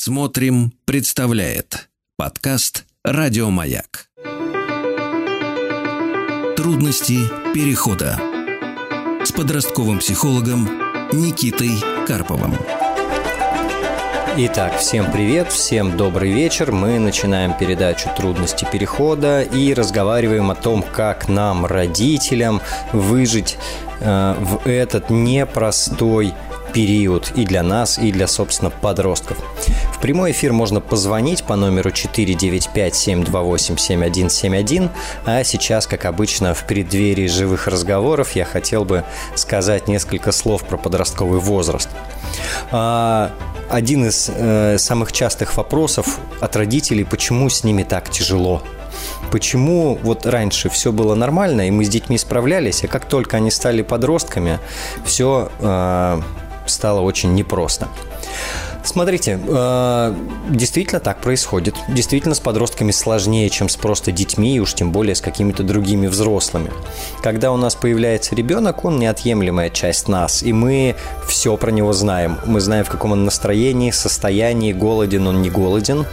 [0.00, 4.06] Смотрим, представляет подкаст Радиомаяк.
[6.56, 7.18] Трудности
[7.52, 8.16] перехода
[9.24, 10.68] с подростковым психологом
[11.12, 11.72] Никитой
[12.06, 12.54] Карповым.
[14.36, 16.70] Итак, всем привет, всем добрый вечер.
[16.70, 22.60] Мы начинаем передачу «Трудности перехода» и разговариваем о том, как нам, родителям,
[22.92, 23.58] выжить
[23.98, 26.34] э, в этот непростой
[26.78, 29.36] период и для нас, и для, собственно, подростков.
[29.92, 34.88] В прямой эфир можно позвонить по номеру 495-728-7171,
[35.24, 39.02] а сейчас, как обычно, в преддверии живых разговоров я хотел бы
[39.34, 41.88] сказать несколько слов про подростковый возраст.
[42.70, 43.32] А,
[43.68, 48.62] один из э, самых частых вопросов от родителей, почему с ними так тяжело–
[49.30, 53.50] Почему вот раньше все было нормально, и мы с детьми справлялись, а как только они
[53.50, 54.58] стали подростками,
[55.04, 56.20] все э,
[56.68, 57.88] стало очень непросто.
[58.84, 60.14] Смотрите, э,
[60.50, 61.74] действительно так происходит.
[61.88, 66.06] Действительно с подростками сложнее, чем с просто детьми, и уж тем более с какими-то другими
[66.06, 66.70] взрослыми.
[67.22, 70.94] Когда у нас появляется ребенок, он неотъемлемая часть нас, и мы
[71.26, 72.38] все про него знаем.
[72.46, 76.06] Мы знаем, в каком он настроении, состоянии, голоден он, не голоден.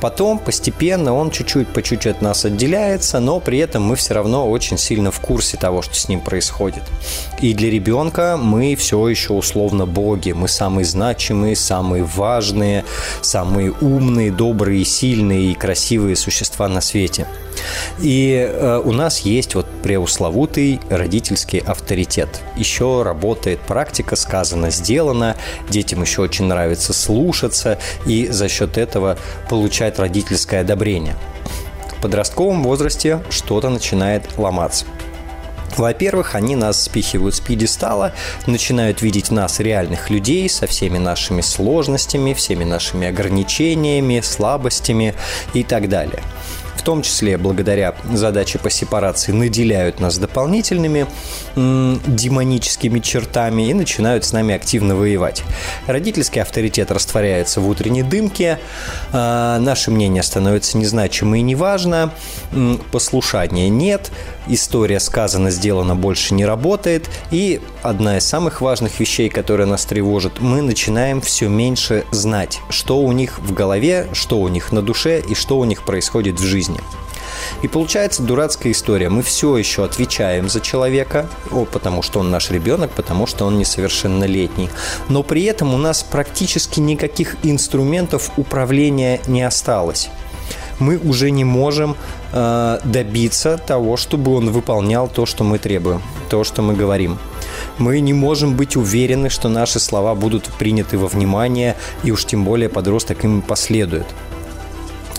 [0.00, 4.50] Потом постепенно он чуть-чуть по чуть-чуть от нас отделяется, но при этом мы все равно
[4.50, 6.82] очень сильно в курсе того, что с ним происходит.
[7.40, 12.84] И для ребенка мы все еще условно боги, мы самые значимые, самые важные
[13.20, 17.26] самые умные, добрые, сильные и красивые существа на свете.
[18.00, 22.40] И э, у нас есть вот преусловутый родительский авторитет.
[22.56, 25.36] Еще работает практика, сказано, сделано,
[25.68, 31.16] детям еще очень нравится слушаться и за счет этого получать родительское одобрение.
[31.98, 34.86] В подростковом возрасте что-то начинает ломаться.
[35.76, 38.12] Во-первых, они нас спихивают с пьедестала,
[38.46, 45.14] начинают видеть нас реальных людей со всеми нашими сложностями, всеми нашими ограничениями, слабостями
[45.54, 46.22] и так далее
[46.74, 51.06] в том числе благодаря задаче по сепарации, наделяют нас дополнительными
[51.56, 55.42] м, демоническими чертами и начинают с нами активно воевать.
[55.86, 58.58] Родительский авторитет растворяется в утренней дымке,
[59.12, 62.12] э, наше мнение становится незначимо и неважно,
[62.52, 64.10] м, послушания нет,
[64.48, 70.40] история сказана, сделана больше не работает, и одна из самых важных вещей, которая нас тревожит,
[70.40, 75.20] мы начинаем все меньше знать, что у них в голове, что у них на душе
[75.20, 76.80] и что у них происходит в жизни жизни.
[77.62, 79.08] И получается дурацкая история.
[79.08, 83.58] Мы все еще отвечаем за человека, о, потому что он наш ребенок, потому что он
[83.58, 84.70] несовершеннолетний.
[85.08, 90.08] Но при этом у нас практически никаких инструментов управления не осталось.
[90.78, 91.96] Мы уже не можем
[92.32, 97.18] э, добиться того, чтобы он выполнял то, что мы требуем, то, что мы говорим.
[97.78, 102.44] Мы не можем быть уверены, что наши слова будут приняты во внимание, и уж тем
[102.44, 104.06] более подросток им последует.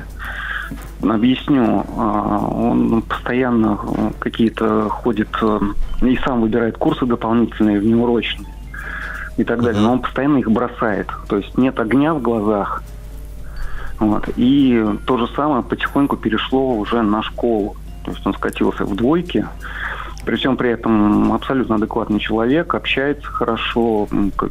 [1.02, 3.78] Объясню, а, он постоянно
[4.18, 5.28] какие-то ходит
[6.02, 8.52] и сам выбирает курсы дополнительные, внеурочные.
[9.36, 11.08] и так далее, но он постоянно их бросает.
[11.28, 12.82] То есть нет огня в глазах.
[13.98, 14.28] Вот.
[14.36, 17.76] И то же самое потихоньку перешло уже на школу.
[18.04, 19.46] То есть он скатился в двойки.
[20.24, 24.08] При всем при этом абсолютно адекватный человек, общается хорошо,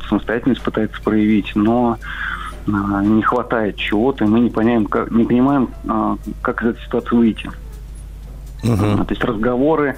[0.07, 1.97] самостоятельность пытается проявить, но
[2.67, 6.81] а, не хватает чего-то, и мы не понимаем, как, не понимаем, а, как из этой
[6.83, 7.51] ситуации выйти.
[8.63, 9.03] Uh-huh.
[9.03, 9.97] То есть разговоры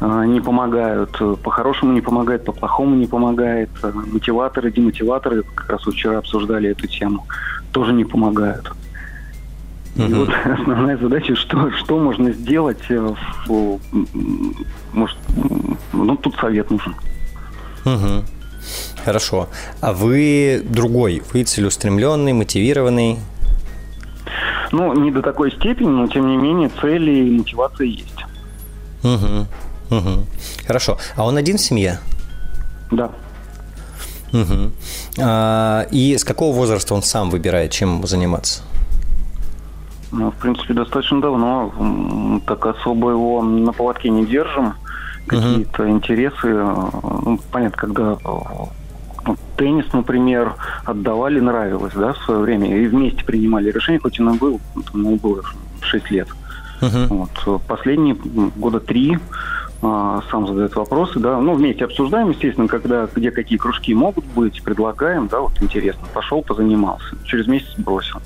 [0.00, 1.10] э, не помогают,
[1.42, 7.26] по-хорошему не помогает, по-плохому не помогает, мотиваторы, демотиваторы, как раз вчера обсуждали эту тему,
[7.70, 8.72] тоже не помогают.
[9.98, 10.10] Uh-huh.
[10.10, 13.80] И вот основная задача, что, что можно сделать, в,
[14.92, 15.18] может,
[15.92, 16.94] ну тут совет нужен.
[17.84, 18.24] Uh-huh.
[19.04, 19.48] Хорошо.
[19.80, 23.18] А вы другой, вы целеустремленный, мотивированный,
[24.72, 28.24] ну, не до такой степени, но тем не менее цели и мотивация есть.
[29.02, 29.96] Угу.
[29.96, 30.26] Угу.
[30.66, 30.98] Хорошо.
[31.16, 31.98] А он один в семье?
[32.90, 33.10] Да.
[34.32, 34.70] Угу.
[35.20, 38.62] А, и с какого возраста он сам выбирает, чем заниматься?
[40.10, 42.40] Ну, в принципе, достаточно давно.
[42.46, 44.74] Так особо его на поводке не держим.
[45.26, 45.92] Какие-то угу.
[45.92, 46.48] интересы.
[46.48, 48.16] Ну, понятно, когда
[49.56, 54.60] теннис, например, отдавали, нравилось, да, в свое время, и вместе принимали решение, хоть ему был,
[54.94, 55.42] ему было
[55.80, 56.28] 6 лет.
[56.80, 57.06] Uh-huh.
[57.08, 57.62] Вот.
[57.66, 59.18] Последние года три
[59.82, 64.62] а, сам задает вопросы, да, ну, вместе обсуждаем, естественно, когда, где какие кружки могут быть,
[64.62, 68.20] предлагаем, да, вот интересно, пошел, позанимался, через месяц бросил,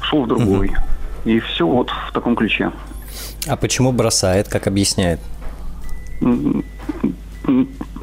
[0.00, 0.93] шел в другой, uh-huh.
[1.24, 2.72] И все вот в таком ключе.
[3.46, 5.20] А почему бросает, как объясняет?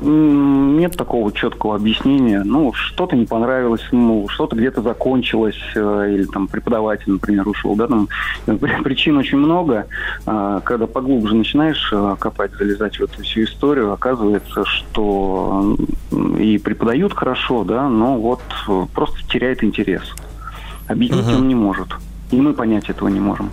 [0.01, 2.43] нет такого четкого объяснения.
[2.43, 7.87] Ну, что-то не понравилось, ну, что-то где-то закончилось, э, или там преподаватель, например, ушел, да,
[7.87, 8.07] там
[8.83, 9.87] причин очень много.
[10.25, 15.77] А, когда поглубже начинаешь э, копать, залезать в эту всю историю, оказывается, что
[16.39, 20.03] и преподают хорошо, да, но вот э, просто теряет интерес.
[20.87, 21.37] Объяснить угу.
[21.37, 21.89] он не может.
[22.31, 23.51] И мы понять этого не можем.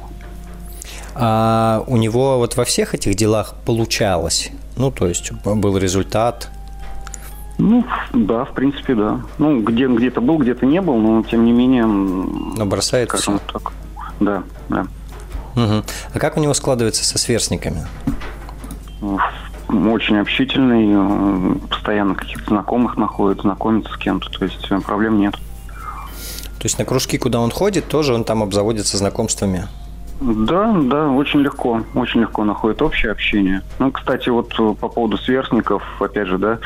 [1.14, 6.48] А у него вот во всех этих делах получалось ну, то есть был результат.
[7.58, 9.20] Ну, да, в принципе, да.
[9.38, 11.84] Ну, где, где-то был, где-то не был, но тем не менее...
[11.86, 13.38] Но бросает все.
[13.52, 13.72] так.
[14.20, 14.86] Да, да.
[15.56, 15.84] Угу.
[16.14, 17.84] А как у него складывается со сверстниками?
[19.69, 25.34] Очень общительный, постоянно каких-то знакомых находит, знакомится с кем-то, то есть э, проблем нет.
[26.58, 29.69] То есть на кружки, куда он ходит, тоже он там обзаводится знакомствами?
[30.20, 33.62] Да, да, очень легко, очень легко находит общее общение.
[33.78, 36.58] Ну, кстати, вот э, по поводу сверстников, опять же, да,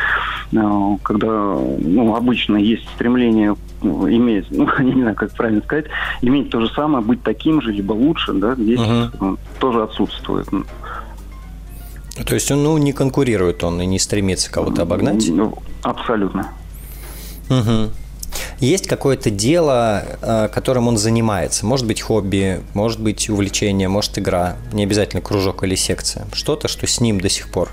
[0.53, 5.85] э, когда, ну, обычно есть стремление ну, иметь, ну, я не знаю, как правильно сказать,
[6.23, 9.37] иметь то же самое, быть таким же, либо лучше, да, здесь угу.
[9.61, 10.49] тоже отсутствует.
[10.49, 15.29] То есть он, ну, не конкурирует он и не стремится кого-то обогнать?
[15.29, 16.49] Ну, абсолютно.
[17.51, 17.91] Угу.
[18.59, 21.67] Есть какое-то дело, э, которым он занимается?
[21.67, 24.57] Может быть, хобби, может быть, увлечение, может, игра.
[24.73, 26.27] Не обязательно кружок или секция.
[26.33, 27.71] Что-то, что с ним до сих пор.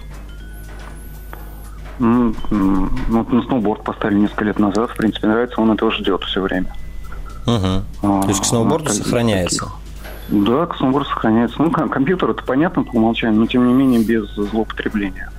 [1.99, 4.91] Ну, на сноуборд поставили несколько лет назад.
[4.91, 6.73] В принципе, нравится, он этого ждет все время.
[7.45, 7.83] Угу.
[8.03, 9.69] А, То есть к сноуборду сохраняется?
[10.29, 11.61] Да, к сноуборду сохраняется.
[11.61, 15.29] Ну, компьютер это понятно по умолчанию, но тем не менее без злоупотребления.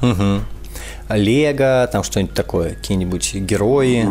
[0.00, 0.40] Угу.
[1.16, 4.02] Лего, там что-нибудь такое, какие-нибудь герои?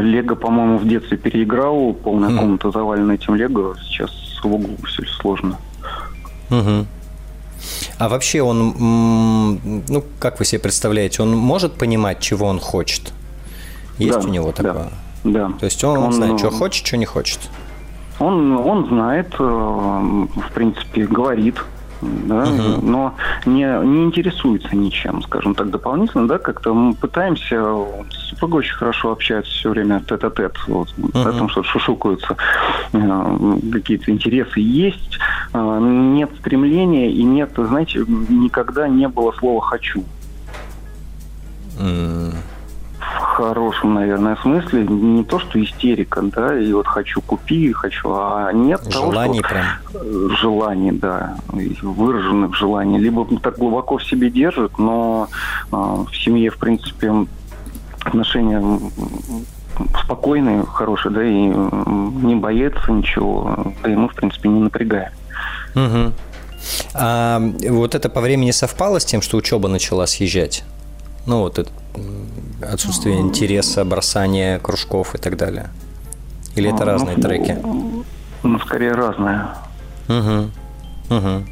[0.00, 2.38] Лего, по-моему, в детстве переиграл, полная mm.
[2.38, 4.10] комната завалена этим Лего, сейчас
[4.42, 5.58] в углу все сложно.
[6.50, 6.86] Угу.
[7.98, 8.74] А вообще он,
[9.88, 13.12] ну, как вы себе представляете, он может понимать, чего он хочет?
[13.98, 14.90] Есть да, у него такое?
[15.24, 15.52] Да, да.
[15.58, 17.40] То есть он, он знает, что хочет, что не хочет?
[18.20, 21.56] Он, он знает, э, в принципе, говорит,
[22.00, 22.86] да, угу.
[22.86, 23.14] но
[23.46, 27.74] не, не интересуется ничем, скажем так, дополнительно, да, как-то мы пытаемся,
[28.10, 31.18] супруга очень хорошо общается все время тет-а-тет, вот, угу.
[31.18, 32.36] о том, что шушукаются,
[32.92, 35.18] э, какие-то интересы есть,
[35.52, 40.04] э, нет стремления и нет, знаете, никогда не было слова «хочу».
[41.78, 42.34] Mm
[43.16, 44.86] хорошем, наверное, смысле.
[44.86, 49.42] Не то, что истерика, да, и вот хочу купи, хочу, а нет Желание того, что...
[49.42, 50.36] прям.
[50.36, 51.36] Желание, да,
[51.82, 52.98] выраженных желаний.
[52.98, 55.28] Либо так глубоко в себе держит, но
[55.70, 57.26] э, в семье, в принципе,
[58.00, 58.62] отношения
[60.02, 61.46] спокойные, хорошие, да, и
[62.26, 65.12] не боится ничего, да и мы, в принципе, не напрягаем.
[65.74, 66.12] Угу.
[66.94, 70.64] А вот это по времени совпало с тем, что учеба начала съезжать?
[71.28, 71.70] Ну, вот это
[72.62, 75.68] отсутствие интереса, бросание кружков и так далее?
[76.56, 77.58] Или это а, разные ну, треки?
[78.42, 79.46] Ну, скорее разные.
[80.08, 80.50] Угу.
[81.16, 81.44] Угу.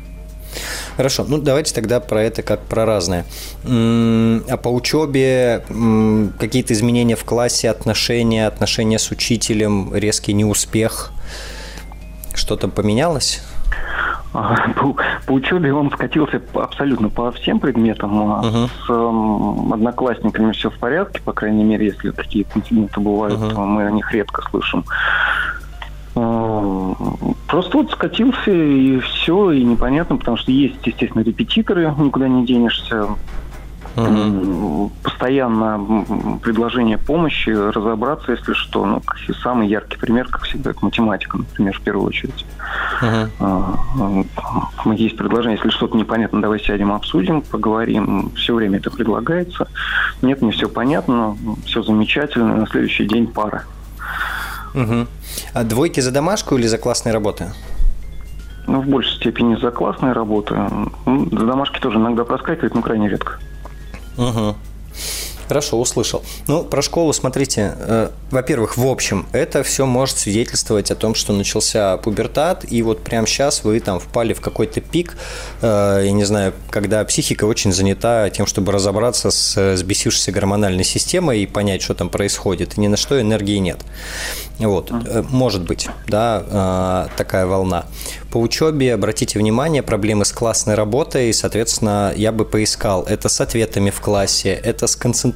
[0.96, 3.26] Хорошо, ну давайте тогда про это как про разное.
[3.64, 5.62] А по учебе
[6.38, 11.12] какие-то изменения в классе, отношения, отношения с учителем, резкий неуспех,
[12.32, 13.42] что-то поменялось?
[14.32, 14.94] По,
[15.26, 18.22] по учебе он скатился абсолютно по всем предметам.
[18.22, 18.68] Uh-huh.
[18.86, 23.64] С э, одноклассниками все в порядке, по крайней мере, если какие-то инциденты бывают, uh-huh.
[23.64, 24.84] мы о них редко слышим.
[26.16, 26.94] Э,
[27.46, 33.06] просто вот скатился и все, и непонятно, потому что есть, естественно, репетиторы, никуда не денешься.
[33.96, 34.92] Угу.
[35.02, 36.04] Постоянно
[36.42, 38.84] предложение помощи, разобраться, если что.
[38.84, 39.02] Ну,
[39.42, 42.44] самый яркий пример, как всегда, это математика, например, в первую очередь.
[43.00, 44.26] Угу.
[44.92, 48.32] Есть предложение, если что-то непонятно, давай сядем, обсудим, поговорим.
[48.36, 49.66] Все время это предлагается.
[50.20, 53.64] Нет, не все понятно, все замечательно, на следующий день пара.
[54.74, 55.06] Угу.
[55.54, 57.50] А двойки за домашку или за классные работы?
[58.66, 60.54] Ну, в большей степени за классные работы.
[61.06, 63.38] За домашки тоже иногда проскакивает, но крайне редко.
[64.18, 64.56] Угу.
[65.48, 66.22] Хорошо, услышал.
[66.48, 71.32] Ну, про школу, смотрите, э, во-первых, в общем, это все может свидетельствовать о том, что
[71.32, 75.16] начался пубертат, и вот прямо сейчас вы там впали в какой-то пик,
[75.62, 81.40] э, я не знаю, когда психика очень занята тем, чтобы разобраться с сбесившейся гормональной системой
[81.40, 83.78] и понять, что там происходит, и ни на что энергии нет.
[84.58, 87.86] Вот, э, может быть, да, такая волна.
[88.30, 93.90] По учебе, обратите внимание, проблемы с классной работой, соответственно, я бы поискал, это с ответами
[93.90, 95.35] в классе, это с концентрацией.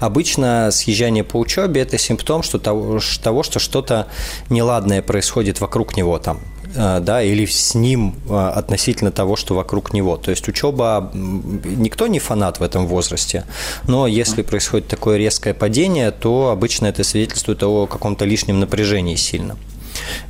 [0.00, 3.00] Обычно съезжание по учебе– это симптом что того,
[3.42, 4.06] что что-то
[4.50, 6.40] неладное происходит вокруг него там,
[6.74, 10.16] э, да, или с ним относительно того, что вокруг него.
[10.16, 13.44] То есть учеба, никто не фанат в этом возрасте,
[13.86, 19.56] но если происходит такое резкое падение, то обычно это свидетельствует о каком-то лишнем напряжении сильно.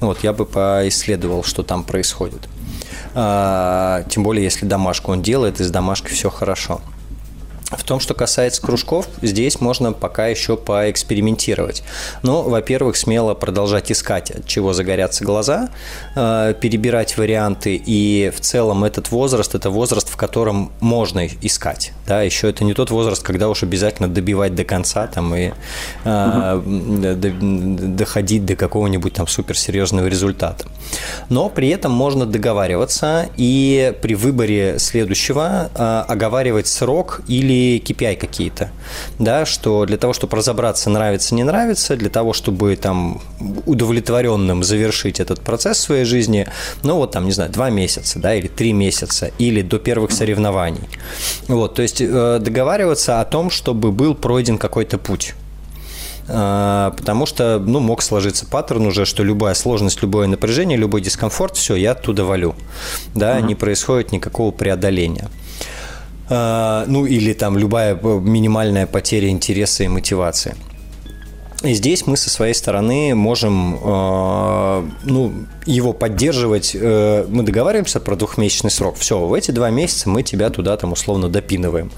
[0.01, 2.49] Вот, я бы поисследовал, что там происходит.
[3.15, 6.81] А, тем более, если домашку он делает, и с домашкой все хорошо.
[7.71, 11.83] В том, что касается кружков, здесь можно пока еще поэкспериментировать.
[12.23, 15.69] Ну, во-первых, смело продолжать искать, от чего загорятся глаза,
[16.17, 21.93] э, перебирать варианты, и в целом этот возраст– это возраст, в котором можно искать.
[22.07, 25.51] Да, еще это не тот возраст, когда уж обязательно добивать до конца там, и
[26.05, 30.65] э, доходить до какого-нибудь там суперсерьезного результата.
[31.29, 38.71] Но при этом можно договариваться и при выборе следующего э, оговаривать срок или KPI какие-то,
[39.19, 43.21] да, что для того, чтобы разобраться, нравится, не нравится, для того, чтобы там
[43.67, 46.47] удовлетворенным завершить этот процесс в своей жизни,
[46.83, 50.89] ну вот там, не знаю, два месяца, да, или три месяца, или до первых соревнований.
[51.49, 55.35] Вот, то есть э, договариваться о том, чтобы был пройден какой-то путь
[56.29, 61.57] э, потому что ну, мог сложиться паттерн уже, что любая сложность, любое напряжение, любой дискомфорт,
[61.57, 62.55] все, я оттуда валю.
[63.15, 63.47] Да, uh-huh.
[63.47, 65.29] не происходит никакого преодоления.
[66.31, 70.55] Э, ну или там любая э, минимальная потеря интереса и мотивации.
[71.65, 75.33] И здесь мы со своей стороны можем э, ну,
[75.67, 76.77] его поддерживать.
[76.79, 78.97] Э, мы договариваемся про двухмесячный срок.
[78.97, 81.91] Все, в эти два месяца мы тебя туда там условно допинываем.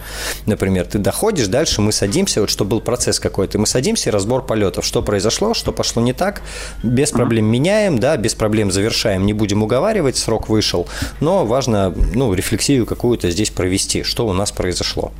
[0.46, 4.86] Например, ты доходишь, дальше мы садимся, вот что был процесс какой-то, мы садимся, разбор полетов,
[4.86, 6.40] что произошло, что пошло не так,
[6.82, 10.88] без проблем меняем, да, без проблем завершаем, не будем уговаривать, срок вышел,
[11.20, 15.12] но важно, ну, рефлексию какую-то здесь провести, что у нас произошло.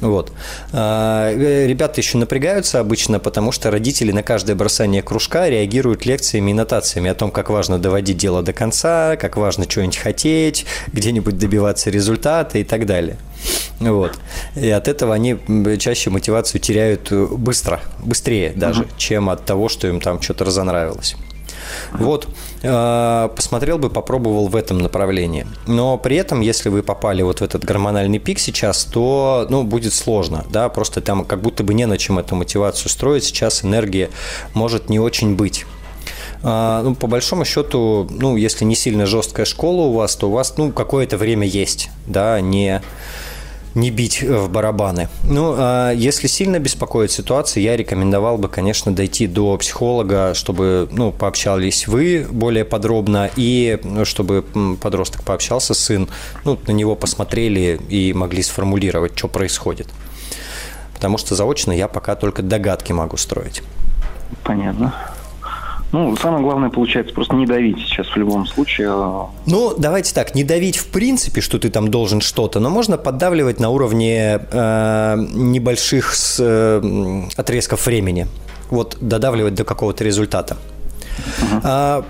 [0.00, 0.32] Вот.
[0.72, 6.52] А, э, ребята еще напрягаются обычно, потому что родители на каждое бросание кружка реагируют лекциями
[6.52, 11.36] и нотациями о том, как важно доводить дело до конца, как важно что-нибудь хотеть, где-нибудь
[11.36, 13.16] добиваться результата и так далее.
[13.80, 14.18] Вот.
[14.56, 15.38] И от этого они
[15.78, 18.90] чаще мотивацию теряют быстро, быстрее даже, угу.
[18.96, 21.16] чем от того, что им там что-то разонравилось.
[21.92, 22.28] Вот,
[22.62, 25.46] э, посмотрел бы, попробовал в этом направлении.
[25.66, 29.94] Но при этом, если вы попали вот в этот гормональный пик сейчас, то, ну, будет
[29.94, 34.10] сложно, да, просто там как будто бы не на чем эту мотивацию строить, сейчас энергии
[34.54, 35.66] может не очень быть.
[36.42, 40.32] А, ну, по большому счету, ну, если не сильно жесткая школа у вас, то у
[40.32, 42.82] вас, ну, какое-то время есть, да, не
[43.78, 45.08] не бить в барабаны.
[45.24, 51.12] Ну, а если сильно беспокоит ситуация, я рекомендовал бы, конечно, дойти до психолога, чтобы, ну,
[51.12, 54.44] пообщались вы более подробно и ну, чтобы
[54.80, 56.08] подросток пообщался, сын,
[56.44, 59.88] ну, на него посмотрели и могли сформулировать, что происходит.
[60.94, 63.62] Потому что заочно я пока только догадки могу строить.
[64.42, 64.94] Понятно.
[65.92, 68.88] Ну, самое главное, получается, просто не давить сейчас в любом случае.
[69.46, 73.58] Ну, давайте так, не давить в принципе, что ты там должен что-то, но можно поддавливать
[73.58, 78.26] на уровне э, небольших с, э, отрезков времени.
[78.70, 80.58] Вот додавливать до какого-то результата.
[81.40, 81.60] Uh-huh.
[81.64, 82.04] А,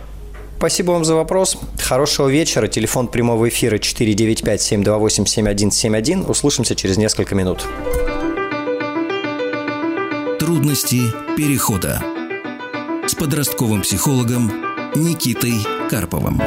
[0.58, 1.56] Спасибо вам за вопрос.
[1.80, 2.66] Хорошего вечера.
[2.66, 6.28] Телефон прямого эфира 495-728-7171.
[6.28, 7.64] Услышимся через несколько минут.
[10.40, 11.02] Трудности
[11.36, 12.02] перехода
[13.18, 14.50] подростковым психологом
[14.94, 15.54] Никитой
[15.90, 16.40] Карповым.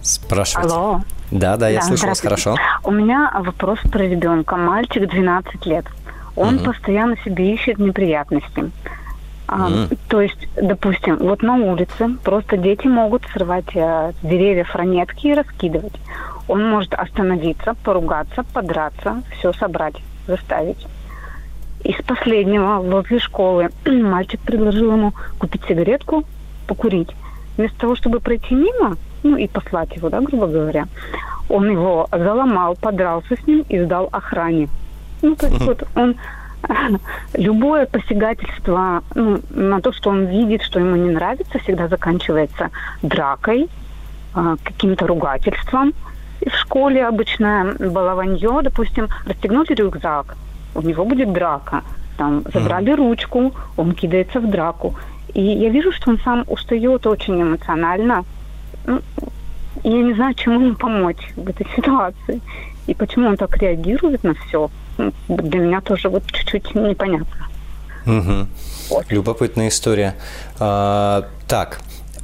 [0.00, 0.74] Спрашивайте.
[0.74, 1.00] Алло.
[1.30, 2.56] Да, да, я да, слышу вас хорошо.
[2.82, 4.56] У меня вопрос про ребенка.
[4.56, 5.84] Мальчик 12 лет.
[6.34, 6.64] Он угу.
[6.64, 8.70] постоянно себе ищет неприятности.
[9.48, 9.98] А, mm.
[10.08, 15.34] То есть, допустим, вот на улице просто дети могут срывать э, с деревьев ранетки и
[15.34, 15.92] раскидывать.
[16.48, 20.86] Он может остановиться, поругаться, подраться, все собрать, заставить.
[21.84, 26.24] Из последнего, возле школы, мальчик предложил ему купить сигаретку,
[26.72, 27.10] покурить.
[27.56, 30.86] Вместо того, чтобы пройти мимо, ну и послать его, да, грубо говоря,
[31.48, 34.68] он его заломал, подрался с ним и сдал охране.
[35.20, 35.66] Ну, то есть uh-huh.
[35.66, 36.16] вот он
[37.34, 42.70] любое посягательство ну, на то, что он видит, что ему не нравится, всегда заканчивается
[43.02, 43.68] дракой,
[44.34, 45.92] э, каким-то ругательством.
[46.40, 50.36] И в школе обычное балованье, допустим, расстегнули рюкзак,
[50.74, 51.82] у него будет драка.
[52.16, 52.96] Там забрали mm.
[52.96, 54.94] ручку, он кидается в драку.
[55.34, 58.24] И я вижу, что он сам устает очень эмоционально.
[58.86, 59.00] Ну,
[59.82, 62.40] я не знаю, чему ему помочь в этой ситуации.
[62.86, 64.70] И почему он так реагирует на все.
[64.98, 67.48] Ну, для меня тоже вот чуть-чуть непонятно.
[68.04, 68.46] Угу.
[68.90, 69.10] Вот.
[69.10, 70.16] Любопытная история.
[70.58, 71.80] А, так,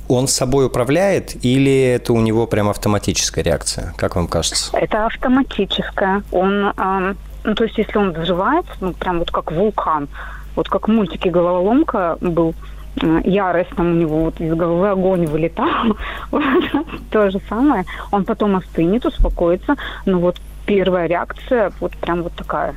[0.09, 3.95] он собой управляет или это у него прям автоматическая реакция?
[3.97, 4.77] Как вам кажется?
[4.77, 6.23] Это автоматическая.
[6.33, 10.09] Он, а, ну, то есть, если он взрывается, ну, прям вот как вулкан,
[10.57, 12.78] вот как в мультике «Головоломка» был, Э,
[13.25, 15.97] ярость там у него вот из головы огонь вылетал.
[17.11, 17.85] То же самое.
[18.11, 19.77] Он потом остынет, успокоится.
[20.07, 22.75] Но вот первая реакция вот прям вот такая.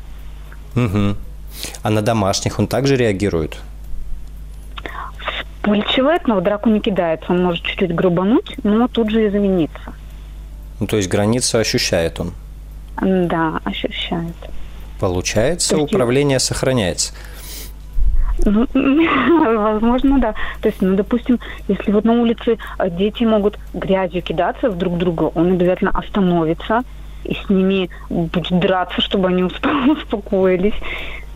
[0.76, 1.16] Угу.
[1.84, 3.58] А на домашних он также реагирует?
[5.60, 7.32] Вспыльчивает, но в драку не кидается.
[7.32, 9.94] Он может чуть-чуть грубануть, но тут же извиниться.
[10.80, 12.34] Ну, то есть границу ощущает он?
[13.02, 14.36] Да, ощущает.
[15.00, 15.94] Получается, есть...
[15.94, 17.14] управление сохраняется.
[18.46, 20.34] Ну, возможно, да.
[20.62, 24.98] То есть, ну, допустим, если вот на улице э, дети могут грязью кидаться в друг
[24.98, 26.84] друга, он обязательно остановится
[27.24, 29.44] и с ними будет драться, чтобы они
[29.92, 30.74] успокоились.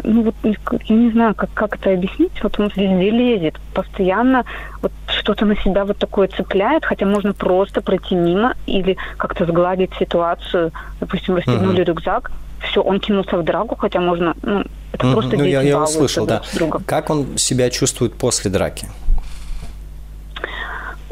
[0.03, 2.31] Ну вот я не знаю, как, как это объяснить.
[2.43, 4.45] Вот он везде лезет, постоянно
[4.81, 9.93] вот что-то на себя вот такое цепляет, хотя можно просто пройти мимо или как-то сгладить
[9.97, 10.71] ситуацию.
[10.99, 11.85] Допустим, расстегнули uh-huh.
[11.85, 15.13] рюкзак, все, он кинулся в драку, хотя можно, ну, это mm-hmm.
[15.13, 16.41] просто ну, я, я услышал, да.
[16.53, 16.81] Друга.
[16.85, 18.87] Как он себя чувствует после драки?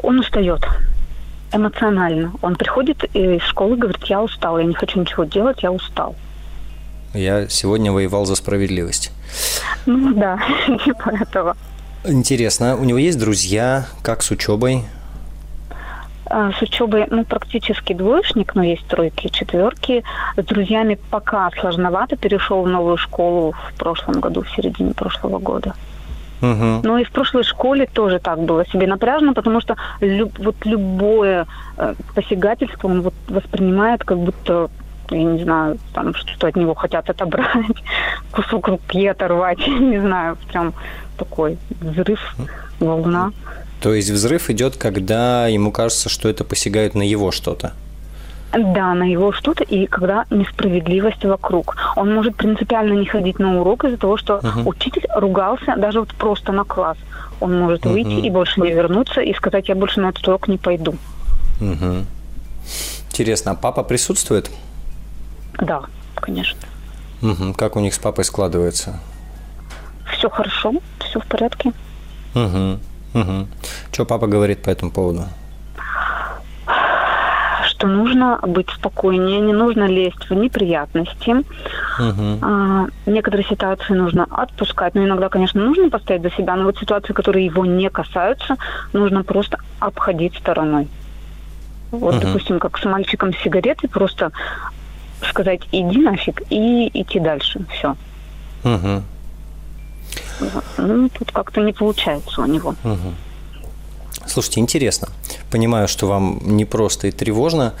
[0.02, 0.60] Он устает
[1.52, 2.32] эмоционально.
[2.42, 6.16] Он приходит из школы, говорит, я устал, я не хочу ничего делать, я устал.
[7.14, 9.12] Я сегодня воевал за справедливость.
[9.86, 10.40] Ну да,
[10.84, 11.56] типа этого.
[12.04, 14.84] Интересно, у него есть друзья, как с учебой?
[16.26, 20.02] А, с учебой, ну, практически двоечник, но есть тройки, четверки.
[20.36, 22.16] С друзьями пока сложновато.
[22.16, 25.74] Перешел в новую школу в прошлом году, в середине прошлого года.
[26.40, 26.80] Угу.
[26.82, 31.46] Ну и в прошлой школе тоже так было себе напряжно, потому что люб, вот любое
[31.76, 34.68] э, посягательство он вот воспринимает как будто
[35.10, 37.76] я не знаю, там что-то от него хотят отобрать,
[38.32, 40.72] кусок руки оторвать, не знаю, прям
[41.16, 42.36] такой взрыв,
[42.80, 43.32] волна.
[43.84, 47.74] То есть взрыв идет, когда ему кажется, что это посягает на его что-то.
[48.50, 51.76] Да, на его что-то, и когда несправедливость вокруг.
[51.94, 54.66] Он может принципиально не ходить на урок из-за того, что uh-huh.
[54.66, 56.96] учитель ругался даже вот просто на класс.
[57.40, 57.92] Он может uh-huh.
[57.92, 60.94] выйти и больше не вернуться и сказать, я больше на этот урок не пойду.
[61.60, 62.04] Uh-huh.
[63.10, 64.50] Интересно, а папа присутствует?
[65.60, 65.82] Да,
[66.14, 66.58] конечно.
[67.20, 67.52] Угу.
[67.52, 68.98] Как у них с папой складывается?
[70.10, 71.72] Все хорошо, все в порядке.
[72.34, 72.78] Угу.
[73.14, 73.46] Угу.
[73.92, 75.22] Что папа говорит по этому поводу?
[77.66, 81.30] Что нужно быть спокойнее, не нужно лезть в неприятности.
[81.30, 82.38] Угу.
[82.42, 87.12] А, некоторые ситуации нужно отпускать, но иногда, конечно, нужно постоять за себя, но вот ситуации,
[87.12, 88.56] которые его не касаются,
[88.92, 90.88] нужно просто обходить стороной.
[91.90, 92.26] Вот, угу.
[92.26, 94.32] допустим, как с мальчиком с сигаретой, просто
[95.28, 97.64] сказать иди нафиг и идти дальше.
[97.70, 97.96] Все.
[98.64, 99.02] Угу.
[100.78, 102.74] Ну, тут как-то не получается у него.
[102.84, 103.14] Угу.
[104.26, 105.08] Слушайте, интересно.
[105.50, 107.74] Понимаю, что вам непросто и тревожно.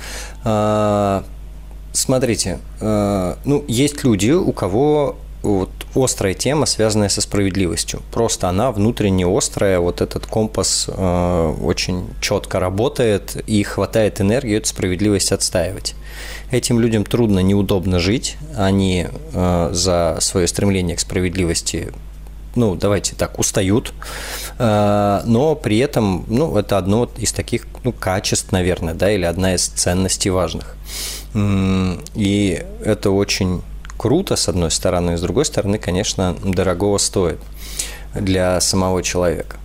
[0.44, 1.24] А,
[1.92, 8.02] смотрите, а, ну, есть люди, у кого вот острая тема, связанная со справедливостью.
[8.10, 14.68] Просто она внутренне острая, вот этот компас э, очень четко работает и хватает энергии эту
[14.68, 15.94] справедливость отстаивать.
[16.50, 21.92] Этим людям трудно, неудобно жить, они э, за свое стремление к справедливости
[22.56, 23.92] ну, давайте так, устают,
[24.58, 29.54] э, но при этом, ну, это одно из таких, ну, качеств, наверное, да, или одна
[29.54, 30.76] из ценностей важных.
[31.34, 33.62] И это очень
[33.96, 37.40] круто, с одной стороны, и с другой стороны, конечно, дорогого стоит
[38.14, 39.56] для самого человека.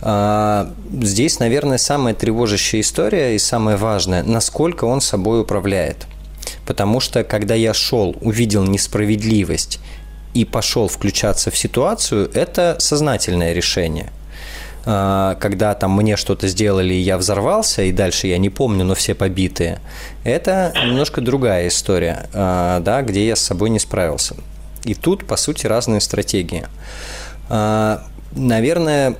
[0.00, 6.06] А, здесь, наверное, самая тревожащая история и самое важное, насколько он собой управляет.
[6.66, 9.80] Потому что, когда я шел, увидел несправедливость
[10.34, 14.12] и пошел включаться в ситуацию, это сознательное решение–
[14.84, 18.94] а, когда там мне что-то сделали, и я взорвался, и дальше я не помню, но
[18.94, 19.80] все побитые,
[20.24, 24.36] это немножко другая история, а, да, где я с собой не справился.
[24.84, 26.66] И тут, по сути, разные стратегии.
[27.48, 29.16] А, наверное,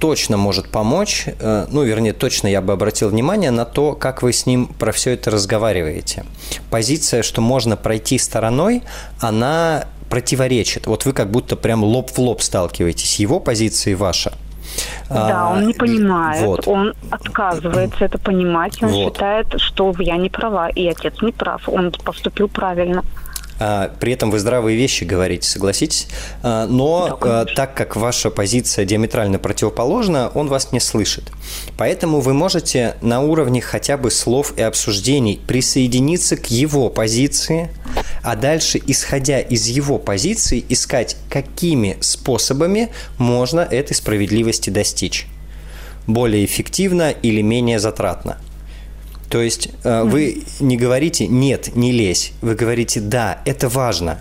[0.00, 4.46] точно может помочь, ну, вернее, точно я бы обратил внимание на то, как вы с
[4.46, 6.24] ним про все это разговариваете.
[6.70, 8.82] Позиция, что можно пройти стороной,
[9.20, 10.86] она противоречит.
[10.86, 13.18] Вот вы как будто прям лоб в лоб сталкиваетесь.
[13.18, 14.34] Его позиция и ваша.
[15.08, 16.68] Да, он не понимает, вот.
[16.68, 19.14] он отказывается это понимать, он вот.
[19.14, 23.02] считает, что я не права, и отец не прав, он поступил правильно.
[23.64, 26.08] А, при этом вы здравые вещи говорите, согласитесь?
[26.42, 31.30] А, но да, а, так как ваша позиция диаметрально противоположна, он вас не слышит.
[31.76, 37.70] Поэтому вы можете на уровне хотя бы слов и обсуждений присоединиться к его позиции,
[38.24, 45.28] а дальше, исходя из его позиции, искать, какими способами можно этой справедливости достичь.
[46.08, 48.38] Более эффективно или менее затратно.
[49.32, 54.20] То есть э, вы не говорите «нет, не лезь», вы говорите «да, это важно».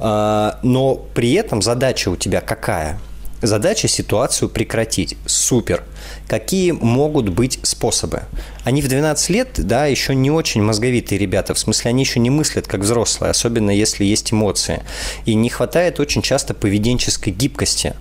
[0.00, 2.98] Э, но при этом задача у тебя какая?
[3.40, 5.16] Задача ситуацию прекратить.
[5.26, 5.84] Супер.
[6.26, 8.24] Какие могут быть способы?
[8.64, 11.54] Они в 12 лет, да, еще не очень мозговитые ребята.
[11.54, 14.82] В смысле, они еще не мыслят как взрослые, особенно если есть эмоции.
[15.24, 17.94] И не хватает очень часто поведенческой гибкости.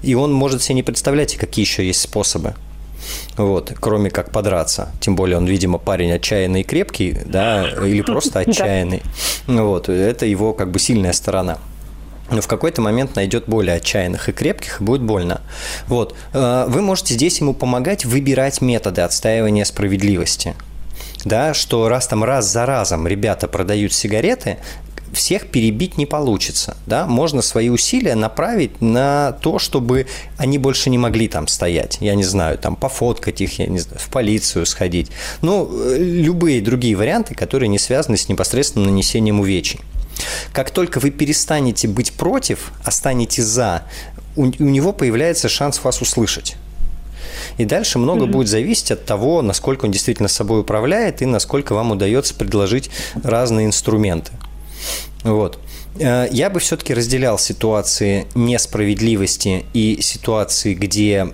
[0.00, 2.54] И он может себе не представлять, какие еще есть способы
[3.36, 4.90] вот, кроме как подраться.
[5.00, 9.02] Тем более он, видимо, парень отчаянный и крепкий, да, или просто отчаянный.
[9.46, 11.58] Вот, это его как бы сильная сторона
[12.30, 15.40] но в какой-то момент найдет более отчаянных и крепких, и будет больно.
[15.86, 16.14] Вот.
[16.32, 20.54] Э, вы можете здесь ему помогать выбирать методы отстаивания справедливости.
[21.24, 24.58] Да, что раз там раз за разом ребята продают сигареты,
[25.14, 26.76] всех перебить не получится.
[26.86, 27.06] Да?
[27.06, 31.98] Можно свои усилия направить на то, чтобы они больше не могли там стоять.
[32.00, 35.10] Я не знаю, там пофоткать их, я не знаю, в полицию сходить.
[35.42, 39.80] Ну, любые другие варианты, которые не связаны с непосредственным нанесением увечий.
[40.52, 43.82] Как только вы перестанете быть против, а станете за,
[44.36, 46.56] у, у него появляется шанс вас услышать.
[47.58, 48.30] И дальше много mm-hmm.
[48.30, 52.90] будет зависеть от того, насколько он действительно собой управляет и насколько вам удается предложить
[53.22, 54.32] разные инструменты.
[55.24, 55.58] Вот.
[55.98, 61.32] Э, я бы все-таки разделял ситуации несправедливости и ситуации, где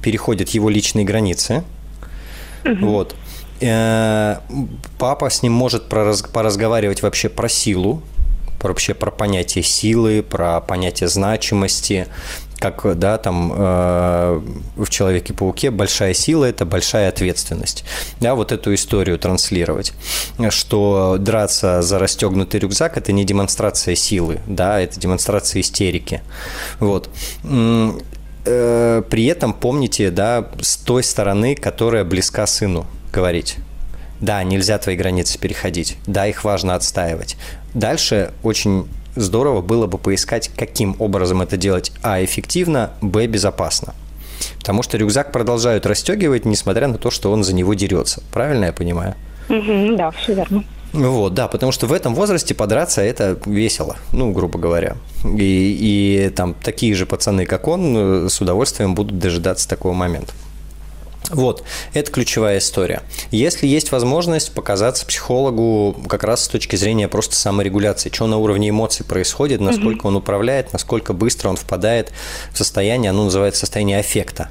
[0.00, 1.64] переходят его личные границы.
[2.64, 2.86] Угу.
[2.86, 3.16] Вот.
[3.60, 4.38] Э,
[4.98, 8.02] папа с ним может поразговаривать вообще про силу,
[8.62, 12.06] вообще про понятие силы, про понятие значимости,
[12.62, 14.40] как да, там э,
[14.76, 17.84] в Человеке-пауке большая сила– это большая ответственность.
[18.20, 19.92] Да, вот эту историю транслировать,
[20.50, 26.22] что драться за расстегнутый рюкзак– это не демонстрация силы, да, это демонстрация истерики.
[26.78, 27.10] Вот
[27.42, 33.56] э, при этом помните, да, с той стороны, которая близка сыну говорить.
[34.20, 35.96] Да, нельзя твои границы переходить.
[36.06, 37.36] Да, их важно отстаивать.
[37.74, 43.94] Дальше очень здорово было бы поискать, каким образом это делать, а, эффективно, б, безопасно.
[44.58, 48.22] Потому что рюкзак продолжают расстегивать, несмотря на то, что он за него дерется.
[48.32, 49.14] Правильно я понимаю?
[49.48, 50.64] Угу, да, все верно.
[50.92, 54.96] Вот, да, потому что в этом возрасте подраться это весело, ну, грубо говоря.
[55.24, 60.32] И, и там такие же пацаны, как он, с удовольствием будут дожидаться такого момента.
[61.32, 61.64] Вот,
[61.94, 63.02] это ключевая история.
[63.30, 68.68] Если есть возможность показаться психологу как раз с точки зрения просто саморегуляции, что на уровне
[68.68, 72.12] эмоций происходит, насколько он управляет, насколько быстро он впадает
[72.52, 74.50] в состояние, оно называется состояние аффекта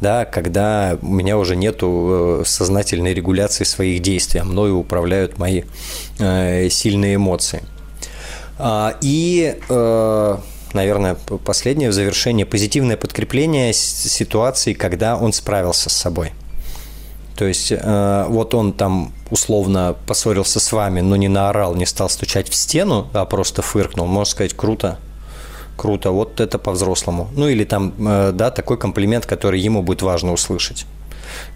[0.00, 5.62] да, когда у меня уже нету э, сознательной регуляции своих действий, а мною управляют мои
[6.18, 7.62] э, сильные эмоции.
[8.58, 10.36] А, и э,
[10.74, 16.32] наверное, последнее в завершение, позитивное подкрепление ситуации, когда он справился с собой.
[17.36, 22.08] То есть э, вот он там условно поссорился с вами, но не наорал, не стал
[22.08, 24.06] стучать в стену, а просто фыркнул.
[24.06, 24.98] Можно сказать, круто,
[25.76, 27.28] круто, вот это по-взрослому.
[27.34, 30.86] Ну или там, э, да, такой комплимент, который ему будет важно услышать.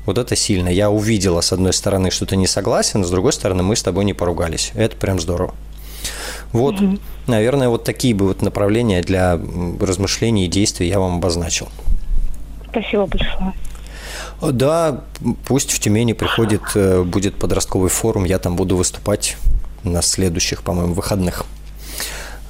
[0.04, 0.68] Вот это сильно.
[0.68, 4.04] Я увидела, с одной стороны, что ты не согласен, с другой стороны, мы с тобой
[4.04, 4.72] не поругались.
[4.74, 5.54] Это прям здорово.
[6.52, 6.98] Вот, угу.
[7.26, 9.38] наверное, вот такие бы вот направления для
[9.80, 11.68] размышлений и действий я вам обозначил.
[12.70, 13.52] Спасибо большое.
[14.40, 15.02] Да,
[15.46, 19.36] пусть в Тюмени приходит, э, будет подростковый форум, я там буду выступать
[19.82, 21.44] на следующих, по-моему, выходных.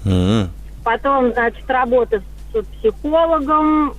[0.04, 0.48] Mm-hmm.
[0.84, 3.94] Потом, значит, работа с психологом.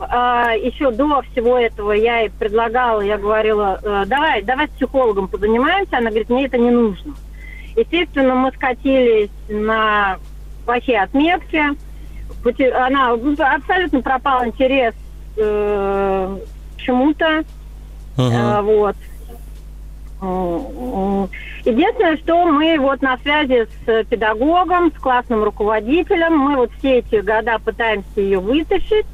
[0.00, 5.26] А, еще до всего этого я ей предлагала, я говорила, «Э, давай, давай с психологом
[5.26, 5.98] позанимаемся.
[5.98, 7.14] Она говорит, мне это не нужно.
[7.76, 10.18] Естественно, мы скатились на
[10.64, 11.62] плохие отметки.
[12.74, 14.94] Она абсолютно пропал интерес
[15.36, 16.38] э,
[16.76, 17.44] к чему-то.
[18.16, 18.58] Uh-huh.
[18.58, 18.96] Э, вот.
[21.64, 27.16] Единственное, что мы вот на связи с педагогом, с классным руководителем, мы вот все эти
[27.16, 29.06] года пытаемся ее вытащить,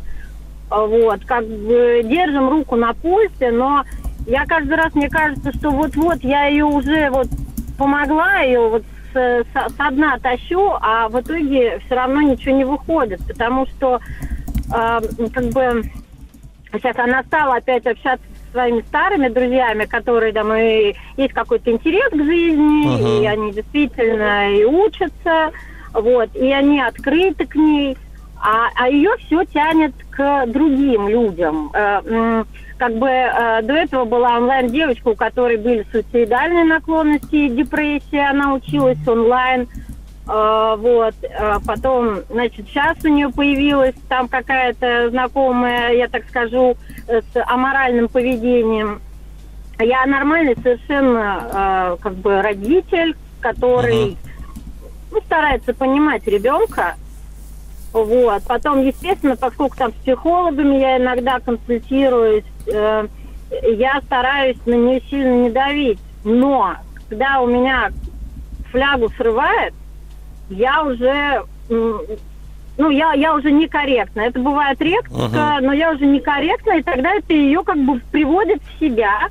[0.69, 3.85] вот, как бы держим руку на пульсе, но
[4.27, 7.27] я каждый раз, мне кажется, что вот-вот я ее уже вот
[7.81, 12.65] помогла ее вот с, с, со дна тащу, а в итоге все равно ничего не
[12.65, 14.01] выходит, потому что
[14.71, 15.01] э,
[15.33, 15.83] как бы
[16.75, 22.11] сейчас она стала опять общаться со своими старыми друзьями, которые там и есть какой-то интерес
[22.11, 23.23] к жизни, uh-huh.
[23.23, 25.51] и они действительно и учатся,
[25.95, 27.97] вот, и они открыты к ней,
[28.37, 31.71] а, а ее все тянет к другим людям.
[31.73, 32.45] Э,
[32.81, 38.55] как бы э, до этого была онлайн-девочка, у которой были суицидальные наклонности и депрессия, она
[38.55, 39.69] училась онлайн.
[40.27, 46.79] Э, вот, э, потом, значит, сейчас у нее появилась там какая-то знакомая, я так скажу,
[47.07, 49.03] с аморальным поведением.
[49.79, 54.17] Я нормальный совершенно, э, как бы, родитель, который uh-huh.
[55.13, 56.95] ну, старается понимать ребенка,
[57.93, 58.43] вот.
[58.45, 63.07] Потом, естественно, поскольку там с психологами я иногда консультируюсь, э,
[63.73, 65.99] я стараюсь на нее сильно не давить.
[66.25, 66.75] Но
[67.09, 67.91] когда у меня
[68.71, 69.75] флягу срывает,
[70.49, 74.21] я уже ну, я, я уже некорректна.
[74.21, 75.61] Это бывает редко, uh-huh.
[75.61, 79.29] но я уже некорректна, и тогда это ее как бы приводит в себя,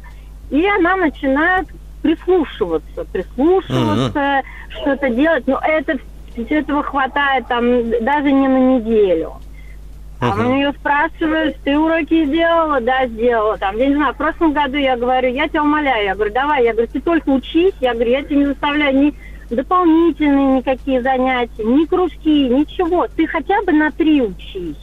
[0.51, 1.67] и она начинает
[2.03, 4.43] прислушиваться, прислушиваться, uh-huh.
[4.81, 5.47] что-то делать.
[5.47, 5.97] Но это
[6.35, 9.33] этого хватает там даже не на неделю.
[10.21, 12.81] А у нее спрашивают, ты уроки сделала?
[12.81, 13.57] Да, сделала.
[13.57, 16.65] Там, я не знаю, в прошлом году я говорю, я тебя умоляю, я говорю, давай,
[16.65, 19.13] я говорю, ты только учись, я говорю, я тебе не заставляю ни
[19.49, 23.07] дополнительные никакие занятия, ни кружки, ничего.
[23.07, 24.77] Ты хотя бы на три учись.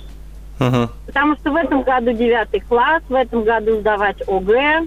[0.58, 0.88] Uh-huh.
[1.06, 4.86] Потому что в этом году девятый класс, в этом году сдавать ОГЭ.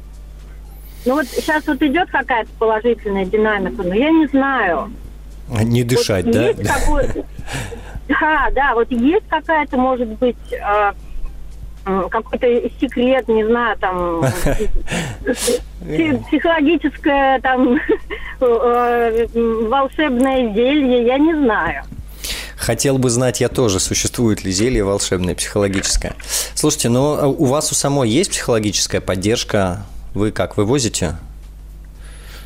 [1.05, 4.91] Ну вот сейчас вот идет какая-то положительная динамика, но я не знаю.
[5.47, 6.53] Не дышать, вот да?
[8.09, 10.93] Да, да, вот есть какая-то, может быть, а,
[12.09, 12.47] какой-то
[12.81, 14.21] секрет, не знаю, там
[15.81, 17.77] психологическое там
[18.41, 21.83] э, волшебное зелье, я не знаю.
[22.57, 26.15] Хотел бы знать я тоже, существует ли зелье волшебное, психологическое.
[26.55, 29.85] Слушайте, ну а у вас у самой есть психологическая поддержка?
[30.13, 31.15] Вы как, вывозите?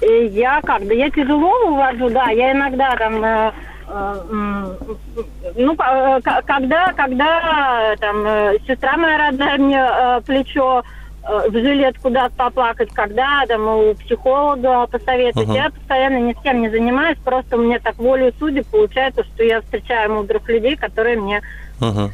[0.01, 0.85] Э, я как?
[0.87, 2.29] Да я тяжело увожу, да.
[2.29, 3.51] Я иногда там э,
[3.87, 8.23] ну, когда, когда там
[8.65, 10.83] сестра моя родная мне плечо
[11.23, 15.47] в жилет куда-то поплакать, когда там у психолога посоветовать.
[15.47, 15.55] Uh-huh.
[15.55, 19.61] Я постоянно ни с кем не занимаюсь, просто мне так волю судеб получается, что я
[19.61, 21.41] встречаю мудрых людей, которые мне
[21.79, 22.11] uh-huh.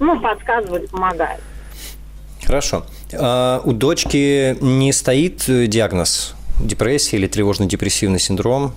[0.00, 1.42] ну, подсказывают, помогают.
[2.44, 2.86] Хорошо.
[3.12, 8.72] А у дочки не стоит диагноз депрессии или тревожно-депрессивный синдром?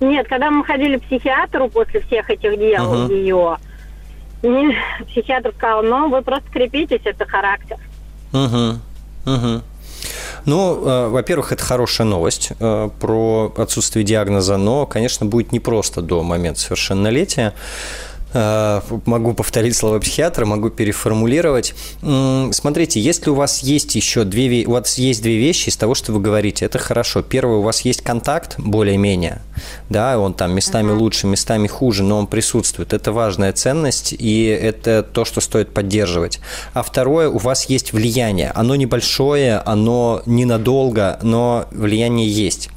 [0.00, 3.12] Нет, когда мы ходили к психиатру после всех этих дел uh-huh.
[3.12, 3.58] ее,
[5.06, 7.76] психиатр сказал, ну, вы просто крепитесь, это характер.
[8.32, 8.78] Угу.
[9.26, 9.62] Угу.
[10.46, 16.22] Ну, э, во-первых, это хорошая новость э, про отсутствие диагноза, но, конечно, будет непросто до
[16.22, 17.52] момента совершеннолетия.
[18.32, 21.74] Э, могу повторить слова психиатра, могу переформулировать.
[22.52, 26.12] Смотрите, если у вас есть еще две, у вас есть две вещи из того, что
[26.12, 27.22] вы говорите, это хорошо.
[27.22, 29.42] Первое, у вас есть контакт более-менее,
[29.88, 30.98] да, он там местами uh-huh.
[30.98, 32.92] лучше, местами хуже, но он присутствует.
[32.92, 36.40] Это важная ценность, и это то, что стоит поддерживать.
[36.72, 38.52] А второе, у вас есть влияние.
[38.54, 42.70] Оно небольшое, оно ненадолго, но влияние есть.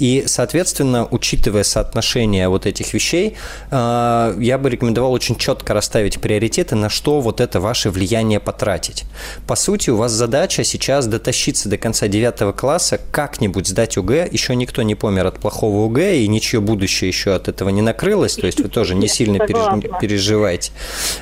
[0.00, 3.36] И, соответственно, учитывая соотношение вот этих вещей,
[3.70, 9.04] э, я бы рекомендовал очень четко расставить приоритеты, на что вот это ваше влияние потратить.
[9.46, 14.32] По сути, у вас задача сейчас дотащиться до конца 9 класса, как-нибудь сдать УГ.
[14.32, 18.36] Еще никто не помер от плохого УГ, и ничье будущее еще от этого не накрылось,
[18.36, 20.72] то есть вы тоже не сильно переживаете.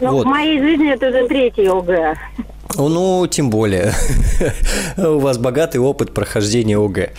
[0.00, 0.24] Ну, вот.
[0.24, 2.14] В моей жизни это уже третий ОГЭ.
[2.76, 3.94] Ну, тем более.
[4.96, 7.12] У вас богатый опыт прохождения ОГЭ.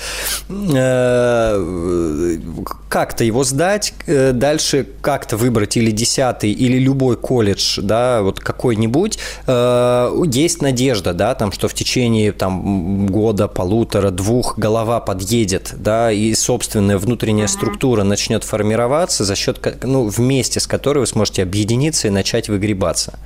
[0.49, 2.37] Э,
[2.87, 9.17] как-то его сдать, э, дальше как-то выбрать или 10 или любой колледж, да, вот какой-нибудь.
[9.47, 16.11] Э, есть надежда, да, там, что в течение там, года, полутора, двух голова подъедет, да,
[16.11, 22.07] и собственная внутренняя структура начнет формироваться за счет, ну, вместе с которой вы сможете объединиться
[22.07, 23.17] и начать выгребаться.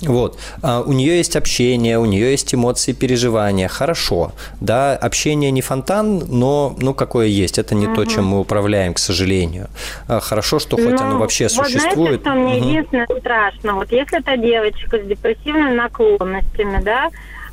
[0.00, 0.38] Вот.
[0.62, 3.68] А у нее есть общение, у нее есть эмоции, переживания.
[3.68, 7.58] Хорошо, да, общение не фонтан, но, ну, какое есть.
[7.58, 7.96] Это не угу.
[7.96, 9.66] то, чем мы управляем, к сожалению.
[10.08, 12.22] А, хорошо, что хоть ну, оно вообще вот существует.
[12.22, 12.68] Знаете, что мне угу.
[12.68, 13.74] единственное страшно?
[13.74, 17.10] Вот если это девочка с депрессивными наклонностями, да,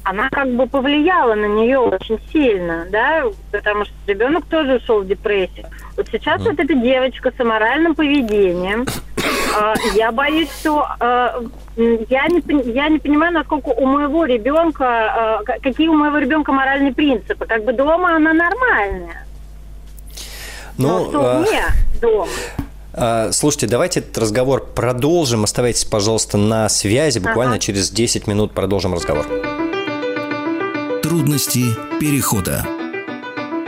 [0.10, 5.08] она как бы повлияла на нее очень сильно, да, потому что ребенок тоже ушел в
[5.08, 5.68] депрессию.
[5.96, 6.46] Вот сейчас mm.
[6.46, 11.42] вот эта девочка с аморальным поведением, э, я боюсь, что э,
[12.10, 16.94] я не, я не понимаю, насколько у моего ребенка, э, какие у моего ребенка моральные
[16.94, 17.46] принципы.
[17.46, 19.28] Как бы дома она нормальная.
[20.78, 21.40] Ну, Но что а...
[21.40, 21.64] мне
[22.02, 22.32] дома?
[22.94, 25.44] А, слушайте, давайте этот разговор продолжим.
[25.44, 27.20] Оставайтесь, пожалуйста, на связи.
[27.20, 27.62] Буквально ага.
[27.62, 29.28] через 10 минут продолжим разговор.
[31.10, 31.66] Трудности
[32.00, 32.64] перехода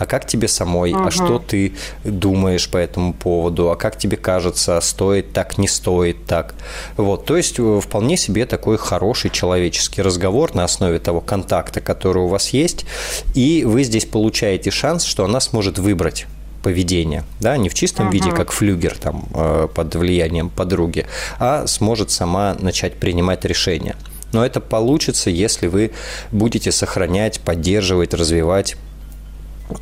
[0.00, 1.04] А как тебе самой, угу.
[1.04, 1.74] а что ты
[2.04, 6.54] думаешь по этому поводу, а как тебе кажется, стоит так, не стоит так.
[6.96, 12.22] Вот, то есть э, вполне себе такой хороший человеческий разговор на основе того контакта, который
[12.22, 12.86] у вас есть,
[13.34, 16.26] и вы здесь получаете шанс, что она сможет выбрать
[16.62, 18.12] поведение, да, не в чистом uh-huh.
[18.12, 21.06] виде, как флюгер там э, под влиянием подруги,
[21.38, 23.96] а сможет сама начать принимать решения.
[24.32, 25.90] Но это получится, если вы
[26.32, 28.76] будете сохранять, поддерживать, развивать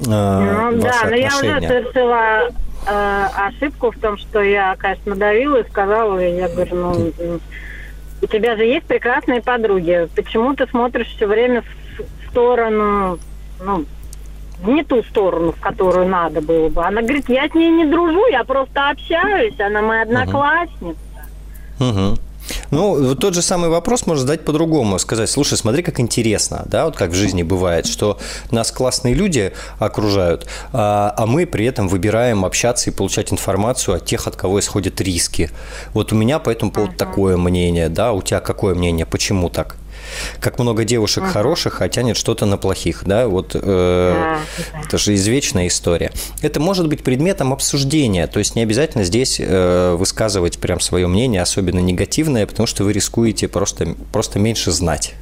[0.01, 1.11] ну, ваши да, отношения.
[1.11, 2.51] но я уже совершила
[2.87, 7.41] э, ошибку в том, что я, конечно, давила и сказала, я говорю, ну,
[8.21, 13.19] у тебя же есть прекрасные подруги, почему ты смотришь все время в сторону,
[13.61, 13.85] ну,
[14.65, 16.85] не ту сторону, в которую надо было бы.
[16.85, 20.99] Она говорит, я с ней не дружу, я просто общаюсь, она моя одноклассница.
[21.79, 22.19] Угу.
[22.71, 24.99] Ну, тот же самый вопрос можно задать по-другому.
[24.99, 28.19] Сказать, слушай, смотри, как интересно, да, вот как в жизни бывает, что
[28.51, 34.05] нас классные люди окружают, а, а мы при этом выбираем общаться и получать информацию от
[34.05, 35.51] тех, от кого исходят риски.
[35.95, 36.97] Вот у меня по этому поводу uh-huh.
[36.97, 39.77] такое мнение, да, у тебя какое мнение, почему так?
[40.41, 41.33] Как много девушек uh-huh.
[41.33, 44.39] хороших, а тянет что-то на плохих, да, вот э, да,
[44.83, 46.11] это же извечная история.
[46.43, 51.43] Это может быть предметом обсуждения, то есть не обязательно здесь э, высказывать прям свое мнение,
[51.43, 55.15] особенно негативное, потому что вы рискуете просто, просто меньше знать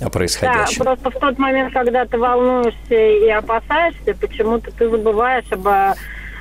[0.00, 0.84] о происходящем.
[0.84, 5.66] Да, просто в тот момент, когда ты волнуешься и опасаешься, почему-то ты забываешь об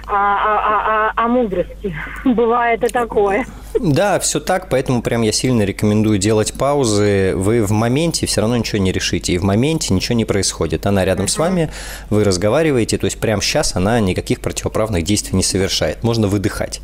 [0.08, 1.96] о, о, о, о мудрости.
[2.26, 3.46] Бывает и такое.
[3.80, 7.34] Да, все так, поэтому прям я сильно рекомендую делать паузы.
[7.36, 10.86] Вы в моменте все равно ничего не решите, и в моменте ничего не происходит.
[10.86, 11.72] Она рядом с вами,
[12.10, 16.04] вы разговариваете, то есть прямо сейчас она никаких противоправных действий не совершает.
[16.04, 16.82] Можно выдыхать.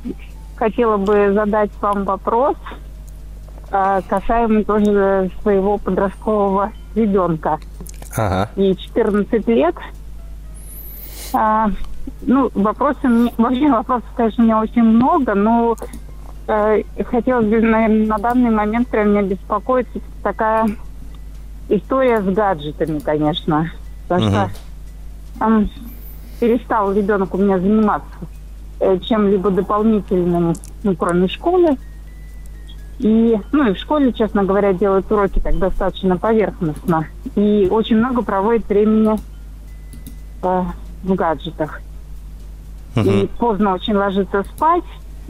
[0.56, 2.56] хотела бы задать вам вопрос
[3.72, 7.60] э, касаемо тоже своего подросткового ребенка.
[8.16, 8.52] Ага.
[8.56, 9.76] Ей 14 лет.
[11.34, 11.72] А,
[12.22, 13.00] ну, вопросы,
[13.38, 15.76] вообще вопросов, конечно, у меня очень много, но
[17.06, 19.88] хотелось бы, наверное, на данный момент прям меня беспокоит
[20.24, 20.68] такая
[21.70, 23.72] история с гаджетами, конечно.
[24.08, 24.50] Потому что
[25.40, 25.70] там
[26.40, 28.10] перестал ребенок у меня заниматься
[28.80, 31.78] э, чем-либо дополнительным, ну, кроме школы.
[33.00, 37.08] И, ну, и в школе, честно говоря, делают уроки так достаточно поверхностно.
[37.36, 39.18] И очень много проводит времени
[40.44, 40.64] э,
[41.04, 41.82] в гаджетах.
[42.96, 43.24] Uh-huh.
[43.24, 44.84] И поздно очень ложится спать.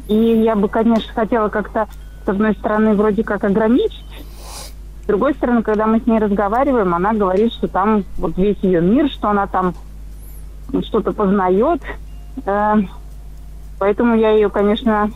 [0.07, 1.87] И я бы, конечно, хотела как-то,
[2.25, 4.05] с одной стороны, вроде как ограничить,
[5.03, 8.81] с другой стороны, когда мы с ней разговариваем, она говорит, что там вот весь ее
[8.81, 9.73] мир, что она там
[10.83, 11.81] что-то познает.
[12.45, 12.75] Э,
[13.79, 15.09] поэтому я ее, конечно,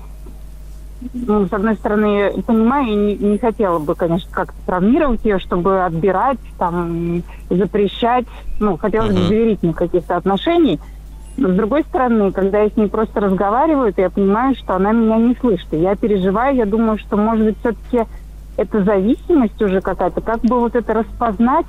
[1.13, 5.83] ну, с одной стороны, понимаю и не, не хотела бы, конечно, как-то травмировать ее, чтобы
[5.83, 8.25] отбирать, там, запрещать.
[8.59, 10.79] Ну, хотелось бы доверительных каких-то отношений–
[11.37, 14.91] но с другой стороны, когда я с ней просто разговариваю, то я понимаю, что она
[14.91, 15.67] меня не слышит.
[15.73, 18.09] И я переживаю, я думаю, что, может быть, все-таки
[18.57, 20.21] это зависимость уже какая-то.
[20.21, 21.65] Как бы вот это распознать,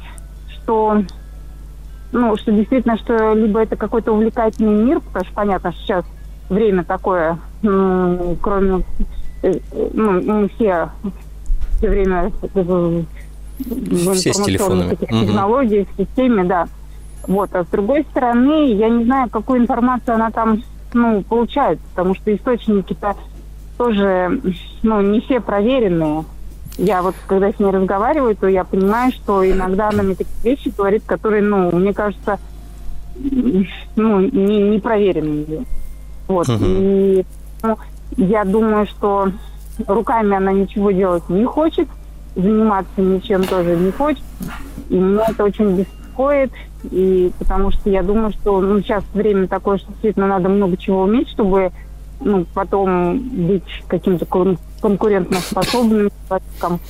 [0.49, 1.03] что,
[2.13, 6.05] ну, что действительно, что либо это какой-то увлекательный мир, потому что, понятно, сейчас
[6.49, 8.85] время такое, ну, кроме,
[9.43, 9.53] э,
[9.93, 10.91] ну, мы все
[11.79, 13.05] все время в,
[14.15, 14.95] все с телефонами.
[14.95, 16.69] технологиях, в системе, да.
[17.27, 17.55] Вот.
[17.55, 20.63] А с другой стороны, я не знаю, какую информацию она там
[20.93, 23.17] ну, получает, потому что источники-то
[23.77, 24.41] тоже
[24.83, 26.25] ну, не все проверенные.
[26.79, 30.73] Я вот, когда с ней разговариваю, то я понимаю, что иногда она мне такие вещи
[30.77, 32.39] говорит, которые, ну, мне кажется,
[33.97, 35.65] ну, не, не проверенные.
[36.29, 36.49] Вот.
[36.49, 36.59] Uh-huh.
[36.61, 37.27] И
[37.63, 37.79] ну,
[38.17, 39.31] я думаю, что
[39.87, 41.89] руками она ничего делать не хочет,
[42.35, 44.25] заниматься ничем тоже не хочет.
[44.91, 45.87] И меня это очень
[46.17, 46.51] беспокоит
[46.91, 51.03] и потому что я думаю, что ну, сейчас время такое, что действительно надо много чего
[51.03, 51.73] уметь, чтобы
[52.21, 56.81] ну, потом быть каким-то кон- конкурентоспособным человеком.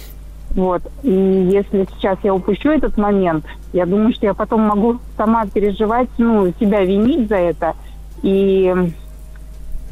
[0.51, 0.83] Вот.
[1.03, 6.09] И если сейчас я упущу этот момент, я думаю, что я потом могу сама переживать,
[6.18, 7.74] ну, себя винить за это.
[8.22, 8.72] И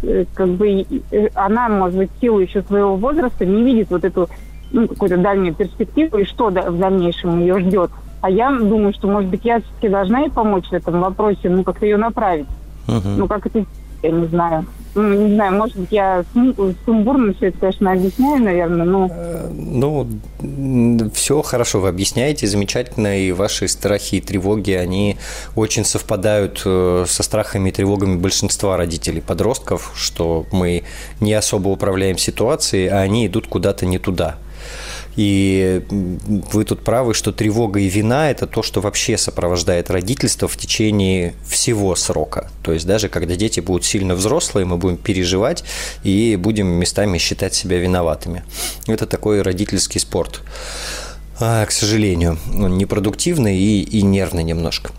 [0.02, 4.04] э, как бы э, она, может быть, в силу еще своего возраста не видит вот
[4.04, 4.28] эту
[4.70, 7.90] ну, какую-то дальнюю перспективу и что в дальнейшем ее ждет.
[8.24, 11.62] А я думаю, что, может быть, я все-таки должна ей помочь в этом вопросе, ну,
[11.62, 12.46] как-то ее направить.
[12.86, 13.16] Uh-huh.
[13.18, 13.66] Ну, как это
[14.02, 14.64] я не знаю.
[14.94, 16.24] Ну, не знаю, может быть, я
[16.86, 19.10] сумбурно все это, конечно, объясняю, наверное, но...
[19.12, 20.08] Э, ну,
[21.12, 25.18] все хорошо вы объясняете, замечательно, и ваши страхи и тревоги, они
[25.54, 30.84] очень совпадают э, со страхами и тревогами большинства родителей, подростков, что мы
[31.20, 34.36] не особо управляем ситуацией, а они идут куда-то не туда.
[35.16, 40.56] И вы тут правы, что тревога и вина– это то, что вообще сопровождает родительство в
[40.56, 42.50] течение всего срока.
[42.62, 45.64] То есть даже когда дети будут сильно взрослые, мы будем переживать
[46.02, 48.44] и будем местами считать себя виноватыми.
[48.86, 50.40] Это такой родительский спорт.
[51.40, 54.92] А, к сожалению, он непродуктивный и, и нервный немножко.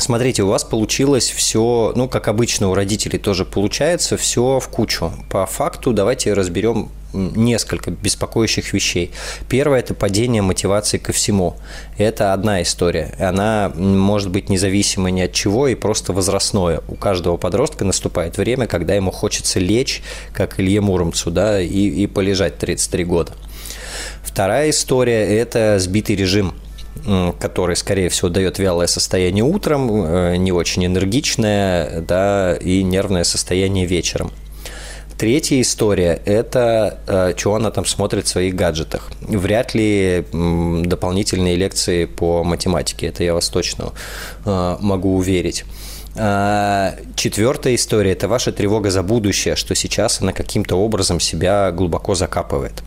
[0.00, 5.12] Смотрите, у вас получилось все, ну, как обычно у родителей тоже получается, все в кучу.
[5.28, 9.10] По факту давайте разберем несколько беспокоящих вещей.
[9.48, 11.56] Первое– это падение мотивации ко всему.
[11.98, 13.14] Это одна история.
[13.18, 16.80] Она может быть независима ни от чего и просто возрастное.
[16.88, 22.06] У каждого подростка наступает время, когда ему хочется лечь, как Илье Муромцу, да, и, и
[22.06, 23.32] полежать 33 года.
[24.22, 26.54] Вторая история– это сбитый режим
[27.38, 33.86] который, скорее всего, дает вялое состояние утром, э, не очень энергичное, да, и нервное состояние
[33.86, 34.30] вечером.
[35.20, 39.10] Третья история– это э, что она там смотрит в своих гаджетах.
[39.20, 43.92] Вряд ли дополнительные лекции по математике, это я вас точно
[44.46, 45.64] э, могу уверить.
[46.16, 52.14] А, четвертая история– это ваша тревога за будущее, что сейчас она каким-то образом себя глубоко
[52.14, 52.82] закапывает.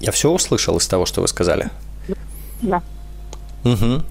[0.00, 1.70] Я все услышал из того, что вы сказали?
[2.60, 2.82] Да.
[3.64, 4.02] Угу.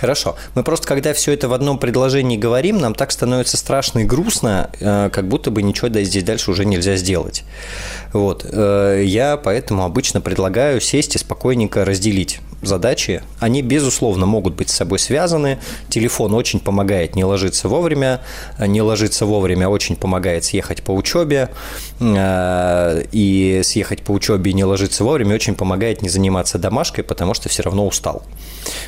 [0.00, 0.36] Хорошо.
[0.54, 4.70] Мы просто, когда все это в одном предложении говорим, нам так становится страшно и грустно,
[4.80, 7.44] э, как будто бы ничего здесь дальше уже нельзя сделать.
[8.12, 8.46] Вот.
[8.50, 13.22] Э, я поэтому обычно предлагаю сесть и спокойненько разделить задачи.
[13.40, 15.58] Они, безусловно, могут быть с собой связаны.
[15.88, 18.20] Телефон очень помогает не ложиться вовремя.
[18.58, 21.50] Не ложиться вовремя очень помогает съехать по учебе.
[22.00, 27.34] Э, и съехать по учебе и не ложиться вовремя очень помогает не заниматься домашкой, потому
[27.34, 28.22] что все равно устал.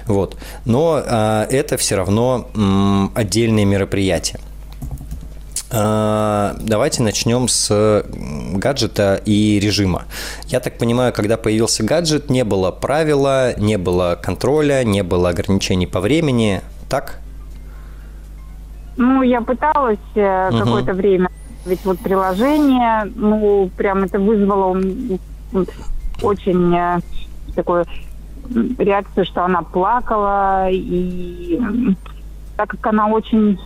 [0.07, 0.37] Вот.
[0.65, 2.49] Но а, это все равно
[3.15, 4.39] отдельные мероприятия.
[5.77, 8.05] А, давайте начнем с
[8.55, 10.05] гаджета и режима.
[10.47, 15.89] Я так понимаю, когда появился гаджет, не было правила, не было контроля, не было ограничений
[15.89, 17.19] по времени, так?
[18.97, 20.59] Ну, я пыталась угу.
[20.59, 21.29] какое-то время,
[21.67, 24.81] ведь вот приложение, ну, прям это вызвало
[26.23, 27.01] очень э,
[27.57, 27.85] такое
[28.79, 31.61] реакцию, что она плакала, и
[32.57, 33.59] так как она очень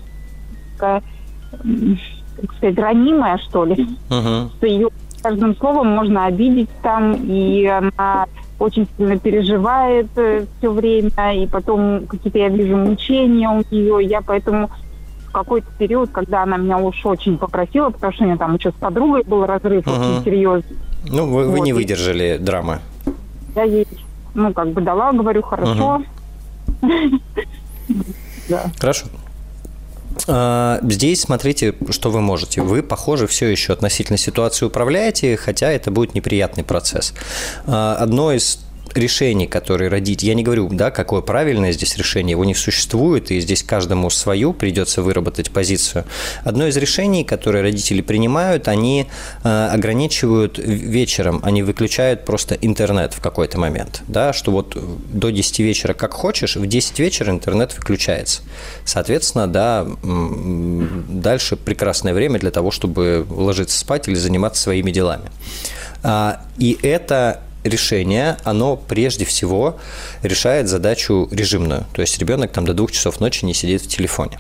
[0.75, 1.03] такая,
[1.51, 4.49] как сказать, ранимая, что ли, uh-huh.
[4.57, 4.89] что ее
[5.23, 8.27] каждым словом можно обидеть там, и она
[8.59, 14.21] очень сильно переживает э, все время, и потом какие-то, я вижу, мучения у нее, я
[14.21, 14.71] поэтому
[15.27, 18.71] в какой-то период, когда она меня уж очень попросила, потому что у нее там еще
[18.71, 19.99] с подругой был разрыв uh-huh.
[19.99, 20.77] очень серьезный.
[21.09, 21.53] Ну, вы, вот.
[21.53, 22.79] вы не выдержали драмы.
[23.55, 23.87] Я ей
[24.35, 26.03] ну, как бы дала, говорю, хорошо.
[28.79, 29.07] Хорошо.
[30.27, 32.63] А, здесь смотрите, что вы можете.
[32.63, 37.15] Вы, похоже, все еще относительно ситуации управляете, хотя это будет неприятный процесс.
[37.67, 38.59] А, одно из
[38.95, 40.23] решений, которые родить.
[40.23, 44.53] Я не говорю, да, какое правильное здесь решение, его не существует, и здесь каждому свою
[44.53, 46.05] придется выработать позицию.
[46.45, 49.07] Одно из решений, которые родители принимают, они
[49.45, 54.77] э, ограничивают вечером, они выключают просто интернет в какой-то момент, да, что вот
[55.13, 58.43] до 10 вечера как хочешь, в 10 вечера интернет выключается.
[58.85, 65.31] Соответственно, да, дальше прекрасное время для того, чтобы ложиться спать или заниматься своими делами.
[66.03, 69.77] А, и это решение, оно прежде всего
[70.23, 71.87] решает задачу режимную.
[71.93, 74.39] То есть ребенок там до двух часов ночи не сидит в телефоне.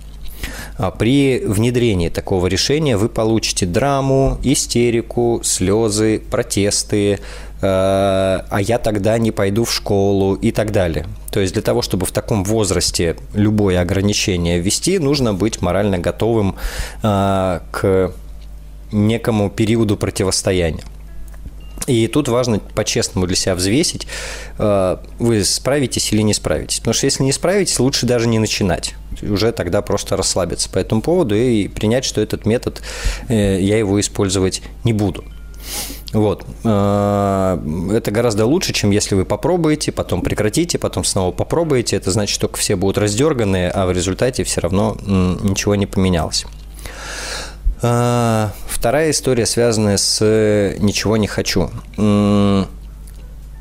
[0.77, 7.19] А при внедрении такого решения вы получите драму, истерику, слезы, протесты, э,
[7.61, 11.07] а я тогда не пойду в школу и так далее.
[11.33, 16.55] То есть для того, чтобы в таком возрасте любое ограничение ввести, нужно быть морально готовым
[17.03, 18.13] э, к
[18.93, 20.85] некому периоду противостояния.
[21.87, 24.07] И тут важно по-честному для себя взвесить,
[24.59, 26.79] э, вы справитесь или не справитесь.
[26.79, 28.95] Потому что если не справитесь, лучше даже не начинать.
[29.23, 32.83] Уже тогда просто расслабиться по этому поводу и принять, что этот метод,
[33.29, 35.25] э, я его использовать не буду.
[36.13, 36.45] Вот.
[36.65, 37.59] Э,
[37.93, 41.97] это гораздо лучше, чем если вы попробуете, потом прекратите, потом снова попробуете.
[41.97, 46.47] Это значит, только все будут раздерганы, а в результате все равно ничего не поменялось.
[47.81, 51.71] Вторая история, связанная с «ничего не хочу».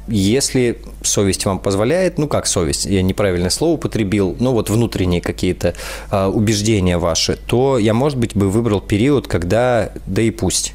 [0.09, 5.74] если совесть вам позволяет, ну как совесть, я неправильное слово употребил, ну вот внутренние какие-то
[6.11, 10.74] э, убеждения ваши, то я, может быть, бы выбрал период, когда да и пусть.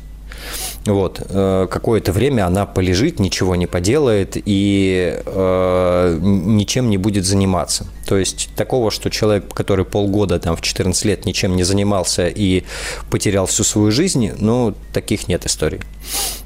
[0.84, 1.20] Вот.
[1.28, 7.86] Э, какое-то время она полежит, ничего не поделает и э, ничем не будет заниматься.
[8.06, 12.64] То есть такого, что человек, который полгода там в 14 лет ничем не занимался и
[13.10, 15.80] потерял всю свою жизнь, ну, таких нет историй.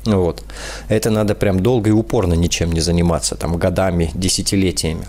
[0.05, 0.42] Вот.
[0.88, 5.07] Это надо прям долго и упорно ничем не заниматься, там, годами, десятилетиями.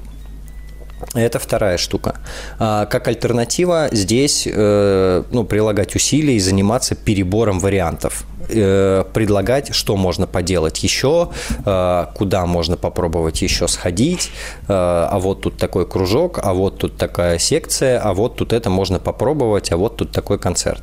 [1.14, 2.16] Это вторая штука.
[2.60, 9.96] А, как альтернатива здесь э, ну, прилагать усилия и заниматься перебором вариантов э, предлагать, что
[9.96, 11.30] можно поделать еще,
[11.66, 14.32] э, куда можно попробовать еще сходить,
[14.68, 19.00] а вот тут такой кружок, а вот тут такая секция, а вот тут это можно
[19.00, 20.82] попробовать, а вот тут такой концерт.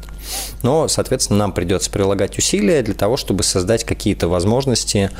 [0.62, 5.10] Но, соответственно, нам придется прилагать усилия для того, чтобы создать какие-то возможности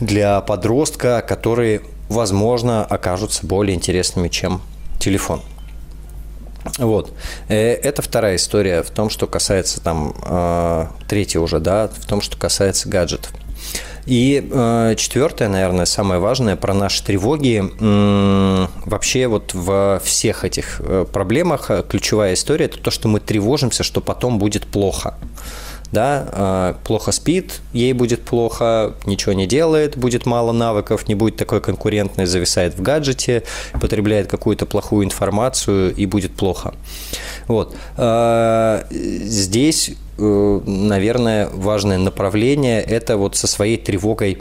[0.00, 4.60] для подростка, которые возможно, окажутся более интересными, чем
[4.98, 5.42] телефон.
[6.76, 7.12] Вот.
[7.48, 12.20] Э, это вторая история в том, что касается там, э, третья уже, да, в том,
[12.20, 13.32] что касается гаджетов.
[14.06, 17.62] И э, четвертое, наверное, самое важное про наши тревоги.
[18.88, 20.80] вообще вот во всех этих
[21.12, 25.14] проблемах ключевая история– это то, что мы тревожимся, что потом будет плохо
[25.92, 31.36] да, а, плохо спит, ей будет плохо, ничего не делает, будет мало навыков, не будет
[31.36, 33.42] такой конкурентной, зависает в гаджете,
[33.80, 36.74] потребляет какую-то плохую информацию и будет плохо.
[37.46, 37.74] Вот.
[37.96, 44.38] А, здесь, э, наверное, важное направление– это вот со своей тревогой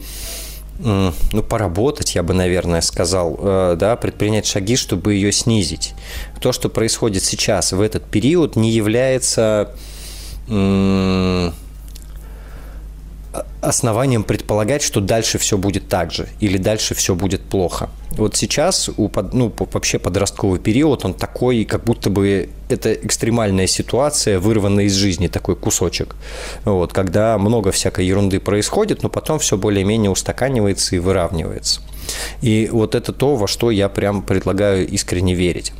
[0.79, 1.11] ну,
[1.49, 5.95] поработать, я бы, наверное, сказал, э, да, предпринять шаги, чтобы ее снизить.
[6.39, 9.75] То, что происходит сейчас в этот период, не является
[13.61, 17.89] основанием предполагать, что дальше все будет так же или дальше все будет плохо.
[18.11, 24.39] Вот сейчас у, ну, вообще подростковый период, он такой, как будто бы это экстремальная ситуация,
[24.39, 26.15] вырванная из жизни, такой кусочек.
[26.65, 31.81] Вот, когда много всякой ерунды происходит, но потом все более-менее устаканивается и выравнивается.
[32.41, 35.73] И вот это то, во что я прям предлагаю искренне верить.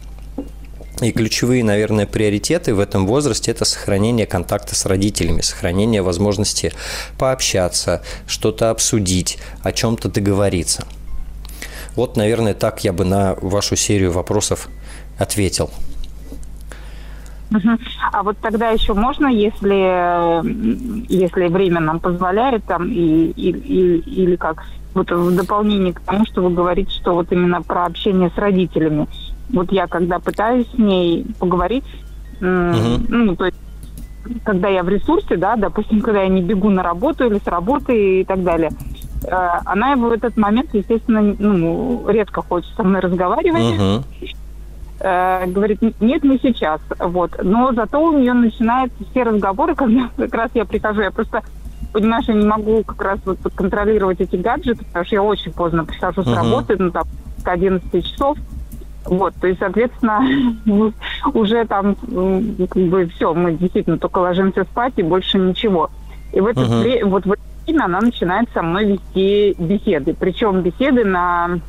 [1.02, 6.74] И ключевые, наверное, приоритеты в этом возрасте– это сохранение контакта с родителями, сохранение возможности
[7.20, 10.88] пообщаться, что-то обсудить, о чем-то договориться.
[11.96, 14.70] Вот, наверное, так я бы на вашу серию вопросов
[15.20, 15.70] ответил.
[18.12, 20.42] А вот тогда еще можно, если,
[21.12, 26.26] если время нам позволяет, там, и, и, и, или как, вот в дополнение к тому,
[26.26, 29.08] что вы говорите, что вот именно про общение с родителями–
[29.50, 31.86] вот я когда пытаюсь с ней поговорить,
[32.40, 33.02] угу.
[33.10, 33.58] ну, то есть
[34.44, 38.22] когда я в ресурсе, да, допустим, когда я не бегу на работу или с работы
[38.22, 38.72] и так далее,
[39.24, 39.30] э,
[39.66, 43.64] она в этот момент, естественно, ну, редко хочет со мной разговаривать.
[43.64, 44.04] uh
[45.00, 46.82] говорит, нет, не сейчас.
[46.98, 47.32] Вот.
[47.44, 51.02] Но зато у нее начинаются все разговоры, когда как раз я прихожу.
[51.02, 51.44] Я просто,
[51.94, 55.86] понимаешь, я не могу как раз вот контролировать эти гаджеты, потому что я очень поздно
[55.86, 57.04] прихожу с uh работы, ну, там,
[57.44, 58.40] к 11 часов.
[59.10, 60.22] Вот, то есть, соответственно,
[61.34, 65.90] уже там как бы все, мы действительно только ложимся спать и больше ничего.
[66.34, 67.06] И в это, uh-huh.
[67.06, 70.14] вот в это время она начинает со мной вести беседы.
[70.14, 71.60] Причем беседы на,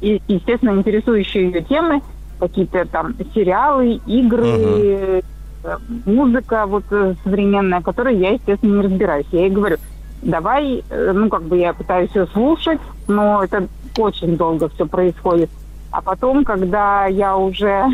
[0.00, 2.02] естественно, интересующие ее темы,
[2.38, 5.80] какие-то там сериалы, игры, uh-huh.
[6.04, 9.26] музыка вот э, современная, которой я, естественно, не разбираюсь.
[9.32, 9.78] Я ей говорю,
[10.20, 13.66] давай, э, ну, как бы я пытаюсь ее слушать, но это
[13.96, 15.48] очень долго все происходит.
[15.94, 17.84] А потом, когда я уже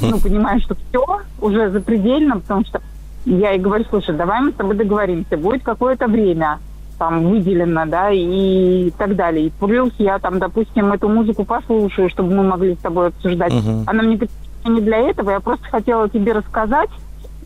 [0.00, 1.04] ну, понимаю, что все,
[1.38, 2.80] уже запредельно, потому что
[3.26, 6.60] я ей говорю, слушай, давай мы с тобой договоримся, будет какое-то время
[6.98, 9.48] там выделено, да, и так далее.
[9.48, 13.52] И плюс я там, допустим, эту музыку послушаю, чтобы мы могли с тобой обсуждать.
[13.52, 13.84] Uh-huh.
[13.86, 14.30] Она мне говорит,
[14.64, 16.88] не для этого, я просто хотела тебе рассказать,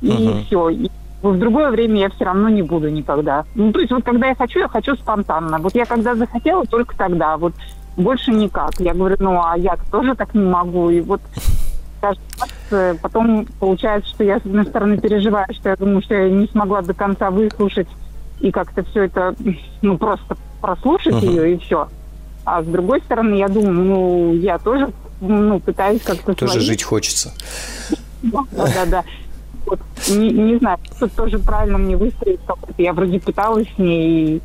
[0.02, 0.44] и uh-huh.
[0.44, 0.68] все.
[0.68, 3.44] И в другое время я все равно не буду никогда.
[3.56, 5.58] Ну, то есть вот когда я хочу, я хочу спонтанно.
[5.58, 7.36] Вот я когда захотела, только тогда.
[7.36, 7.54] Вот
[7.96, 8.78] больше никак.
[8.78, 10.90] Я говорю, ну, а я тоже так не могу.
[10.90, 11.20] И вот
[12.00, 16.14] каждый раз э, потом получается, что я, с одной стороны, переживаю, что я думаю, что
[16.14, 17.88] я не смогла до конца выслушать
[18.40, 19.34] и как-то все это,
[19.82, 21.26] ну, просто прослушать uh-huh.
[21.26, 21.88] ее и все.
[22.44, 26.34] А с другой стороны, я думаю, ну, я тоже, ну, пытаюсь как-то...
[26.34, 26.64] Тоже свои...
[26.64, 27.32] жить хочется.
[28.22, 29.04] Да-да-да.
[29.66, 29.78] Вот,
[30.08, 32.40] не, не знаю, тут тоже правильно мне выстроить.
[32.78, 34.42] Я вроде пыталась с ней, и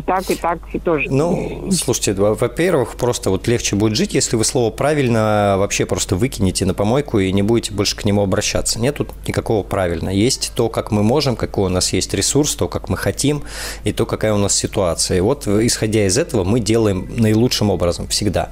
[0.00, 1.08] так, и так, и тоже.
[1.10, 6.66] Ну, слушайте, во-первых, просто вот легче будет жить, если вы слово «правильно» вообще просто выкинете
[6.66, 8.80] на помойку и не будете больше к нему обращаться.
[8.80, 10.10] Нет тут никакого «правильно».
[10.10, 13.42] Есть то, как мы можем, какой у нас есть ресурс, то, как мы хотим,
[13.84, 15.18] и то, какая у нас ситуация.
[15.18, 18.50] И вот, исходя из этого, мы делаем наилучшим образом всегда.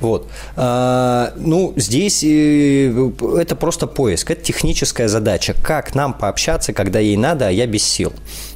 [0.00, 0.28] Вот.
[0.56, 5.54] А, ну, здесь э, это просто поиск, это техническая задача.
[5.54, 8.12] Как нам пообщаться, когда ей надо, а я без сил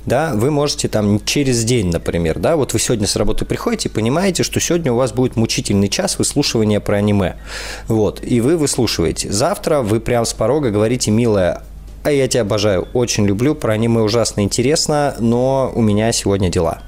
[0.06, 4.42] да, вы можете там через день, например, да, вот вы сегодня с работы приходите понимаете,
[4.42, 7.36] что сегодня у вас будет мучительный час выслушивания про аниме,
[7.88, 9.32] вот, и вы выслушиваете.
[9.32, 11.62] Завтра вы прям с порога говорите, милая,
[12.02, 16.82] а я тебя обожаю, очень люблю, про аниме ужасно интересно, но у меня сегодня дела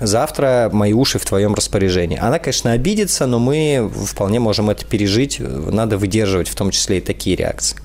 [0.00, 2.18] завтра мои уши в твоем распоряжении.
[2.18, 5.40] Она, конечно, обидится, но мы вполне можем это пережить.
[5.40, 7.76] Надо выдерживать в том числе и такие реакции.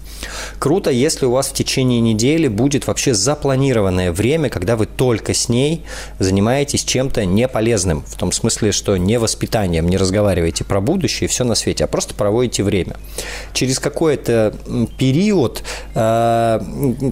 [0.59, 5.49] Круто, если у вас в течение недели будет вообще запланированное время, когда вы только с
[5.49, 5.83] ней
[6.19, 11.43] занимаетесь чем-то неполезным, в том смысле, что не воспитанием, не разговариваете про будущее и все
[11.43, 12.95] на свете, а просто проводите время.
[13.53, 14.53] Через какой-то
[14.97, 15.63] период
[15.95, 16.59] э,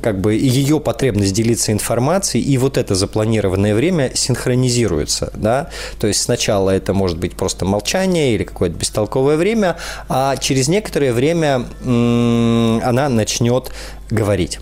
[0.02, 6.22] как бы ее потребность делиться информацией и вот это запланированное время синхронизируется, да, то есть
[6.22, 9.78] сначала это может быть просто молчание или какое-то бестолковое время,
[10.10, 13.72] а через некоторое время она она начнет
[14.10, 14.60] говорить.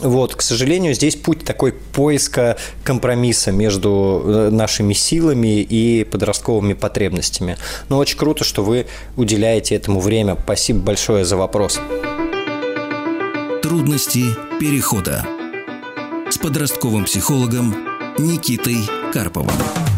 [0.00, 7.56] Вот, к сожалению, здесь путь такой поиска компромисса между э, нашими силами и подростковыми потребностями.
[7.88, 8.86] Но очень круто, что вы
[9.16, 10.36] уделяете этому время.
[10.42, 11.78] Спасибо большое за вопрос.
[13.62, 14.24] Трудности
[14.58, 15.26] перехода
[16.30, 17.74] с подростковым психологом
[18.18, 18.78] Никитой
[19.12, 19.89] Карповым.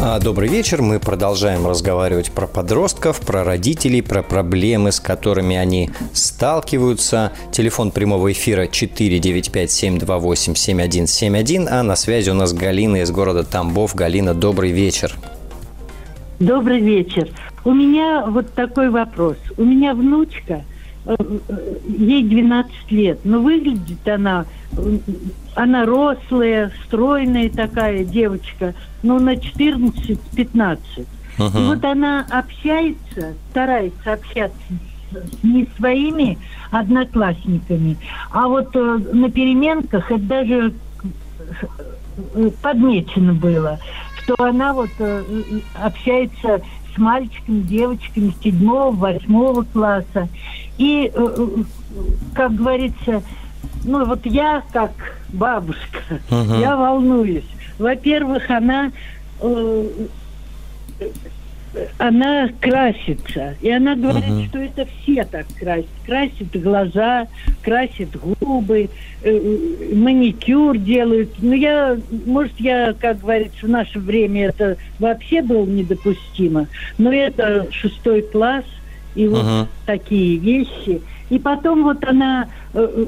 [0.00, 0.80] А, добрый вечер.
[0.80, 7.32] Мы продолжаем разговаривать про подростков, про родителей, про проблемы, с которыми они сталкиваются.
[7.50, 11.66] Телефон прямого эфира 495-728-7171.
[11.68, 13.96] А на связи у нас Галина из города Тамбов.
[13.96, 15.16] Галина, добрый вечер.
[16.38, 17.30] Добрый вечер.
[17.64, 19.36] У меня вот такой вопрос.
[19.56, 20.62] У меня внучка,
[21.06, 24.46] э, э, ей 12 лет, но выглядит она
[25.58, 30.78] она рослая, стройная такая девочка, ну, на 14-15.
[31.36, 31.60] Uh-huh.
[31.60, 34.56] И вот она общается, старается общаться
[35.42, 36.38] не своими
[36.70, 37.96] одноклассниками,
[38.30, 40.74] а вот э, на переменках это даже
[42.34, 43.80] э, подмечено было,
[44.22, 45.24] что она вот э,
[45.74, 46.60] общается
[46.94, 50.28] с мальчиками, девочками седьмого, восьмого класса.
[50.76, 51.46] И, э, э
[52.34, 53.22] как говорится,
[53.84, 56.60] ну вот я как бабушка, uh-huh.
[56.60, 57.44] я волнуюсь.
[57.78, 58.90] Во-первых, она
[59.40, 59.88] э,
[61.98, 63.56] она красится.
[63.60, 64.48] И она говорит, uh-huh.
[64.48, 65.86] что это все так красят.
[66.06, 67.26] Красят глаза,
[67.62, 68.08] красят
[68.40, 68.88] губы,
[69.22, 71.30] э, маникюр делают.
[71.38, 76.66] Ну, я, может, я, как говорится, в наше время это вообще было недопустимо.
[76.96, 78.64] Но это шестой класс,
[79.14, 83.06] и вот такие вещи– и потом вот она, э, э,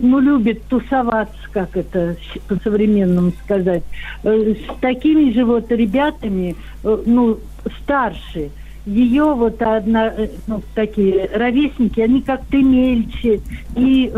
[0.00, 3.82] ну, любит тусоваться, как это по-современному сказать,
[4.22, 7.38] э, с такими же вот ребятами, ну,
[7.82, 8.50] старше.
[8.86, 10.14] Ее вот одна,
[10.46, 13.40] ну, такие ровесники, они как-то мельче
[13.76, 14.10] и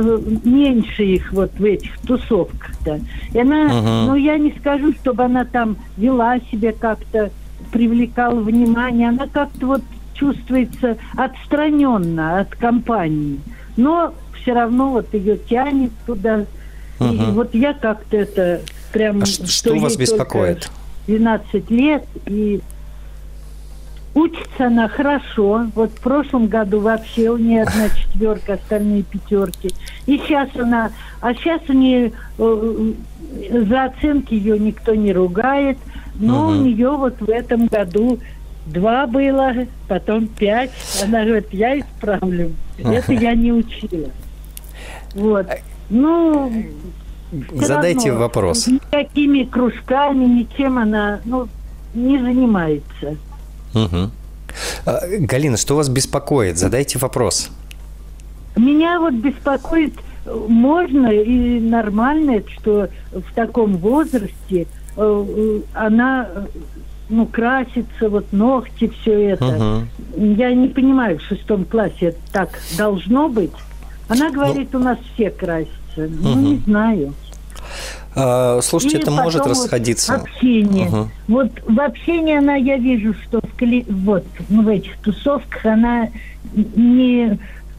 [0.44, 3.00] меньше их вот в этих тусовках-то.
[3.32, 4.06] И она, uh-huh.
[4.06, 7.30] ну, я не скажу, чтобы она там вела себя как-то,
[7.72, 9.82] привлекала внимание, она как-то вот
[10.20, 13.40] чувствуется отстраненно от компании.
[13.76, 16.44] Но все равно вот ее тянет туда.
[16.98, 17.12] Угу.
[17.12, 18.60] И вот я как-то это
[18.92, 19.22] прям...
[19.22, 20.70] А что, что вас беспокоит?
[21.06, 22.60] 12 лет, и
[24.14, 25.66] учится она хорошо.
[25.74, 29.70] Вот в прошлом году вообще у нее одна четверка, остальные пятерки.
[30.06, 30.92] И сейчас она...
[31.20, 32.12] А сейчас у нее...
[32.38, 32.92] Э,
[33.52, 35.78] за оценки ее никто не ругает.
[36.16, 36.52] Но угу.
[36.52, 38.18] у нее вот в этом году
[38.66, 40.70] Два было, потом пять.
[41.02, 42.52] Она говорит, я исправлю.
[42.78, 44.10] Это я не учила.
[45.14, 45.46] Вот.
[45.88, 46.52] Ну,
[47.52, 48.66] Задайте равно, вопрос.
[48.66, 51.48] Никакими кружками, ничем она ну,
[51.94, 53.16] не занимается.
[53.74, 54.10] Угу.
[55.20, 56.58] Галина, что вас беспокоит?
[56.58, 57.50] Задайте вопрос.
[58.56, 59.94] Меня вот беспокоит,
[60.26, 66.28] можно и нормально, что в таком возрасте э, э, она
[67.10, 69.46] ну, краситься, вот ногти, все это.
[69.46, 70.24] Угу.
[70.24, 73.52] Я не понимаю, в шестом классе это так должно быть.
[74.08, 75.70] Она говорит, ну, у нас все красятся.
[75.96, 76.08] Угу.
[76.20, 77.14] Ну, не знаю.
[78.14, 80.14] А, слушайте, и это может расходиться.
[80.14, 80.88] Общение.
[80.88, 81.08] Угу.
[81.28, 86.08] Вот в общении она, я вижу, что в, вот, ну, в этих тусовках она
[86.54, 87.38] не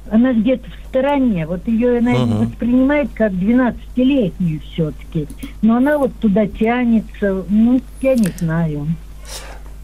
[0.10, 1.48] она где-то в стороне.
[1.48, 2.46] Вот ее она угу.
[2.46, 5.28] воспринимает как 12-летнюю все-таки.
[5.62, 7.44] Но она вот туда тянется.
[7.50, 8.88] Ну, я не знаю.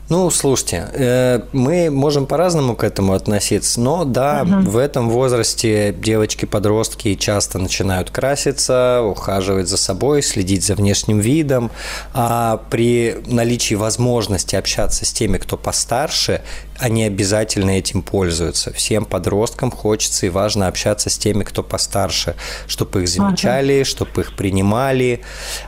[0.10, 4.62] Ну, слушайте, э, мы можем по-разному к этому относиться, но да, ага.
[4.62, 11.72] в этом возрасте девочки-подростки часто начинают краситься, ухаживать за собой, следить за внешним видом,
[12.14, 16.41] а при наличии возможности общаться с теми, кто постарше,
[16.80, 18.72] они обязательно этим пользуются.
[18.72, 22.36] Всем подросткам хочется и важно общаться с теми, кто постарше,
[22.68, 23.86] чтобы их замечали, ага.
[23.86, 25.22] чтобы их принимали.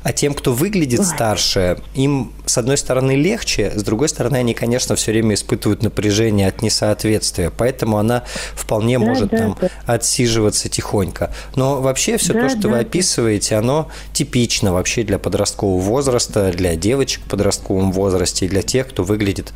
[0.04, 1.06] А тем, кто выглядит Ой.
[1.06, 6.48] старше, им, с одной стороны, легче, с другой стороны, они, конечно, все время испытывают напряжение
[6.48, 7.52] от несоответствия.
[7.56, 8.24] Поэтому она
[8.54, 9.70] вполне да, может да, там да.
[9.86, 11.34] отсиживаться тихонько.
[11.56, 16.52] Но вообще все да, то, что да, вы описываете, оно типично вообще для подросткового возраста,
[16.52, 19.54] для девочек в подростковом возрасте и для тех, кто выглядит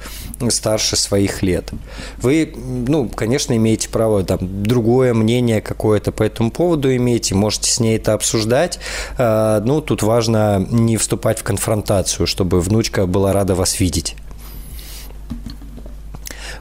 [0.50, 1.72] старше своих лет.
[2.18, 7.80] Вы, ну, конечно, имеете право там другое мнение какое-то по этому поводу имеете, можете с
[7.80, 8.80] ней это обсуждать.
[9.18, 14.16] А, ну, тут важно не вступать в конфронтацию, чтобы внучка была рада вас видеть.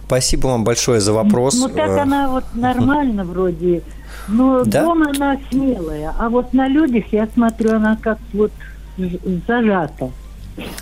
[0.07, 1.55] Спасибо вам большое за вопрос.
[1.55, 3.83] Ну, так она вот нормально вроде.
[4.29, 4.83] Но да?
[4.83, 8.53] дома она смелая, а вот на людях, я смотрю, она как вот
[9.47, 10.11] зажата.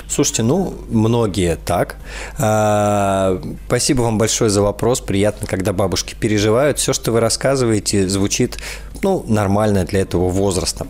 [0.09, 1.97] Слушайте, ну, многие так.
[2.39, 5.01] А, спасибо вам большое за вопрос.
[5.01, 6.79] Приятно, когда бабушки переживают.
[6.79, 8.59] Все, что вы рассказываете, звучит,
[9.03, 10.87] ну, нормально для этого возраста.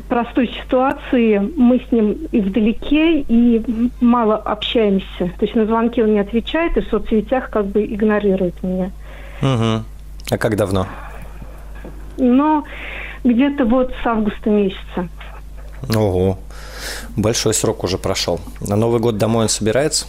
[0.08, 5.06] простой ситуации мы с ним и вдалеке, и мало общаемся.
[5.38, 8.90] То есть на звонки он не отвечает, и в соцсетях как бы игнорирует меня.
[9.40, 9.84] Угу.
[10.30, 10.86] А как давно?
[12.18, 12.64] Ну,
[13.24, 15.08] где-то вот с августа месяца.
[15.94, 16.38] Ого.
[17.16, 18.40] Большой срок уже прошел.
[18.60, 20.06] На Новый год домой он собирается?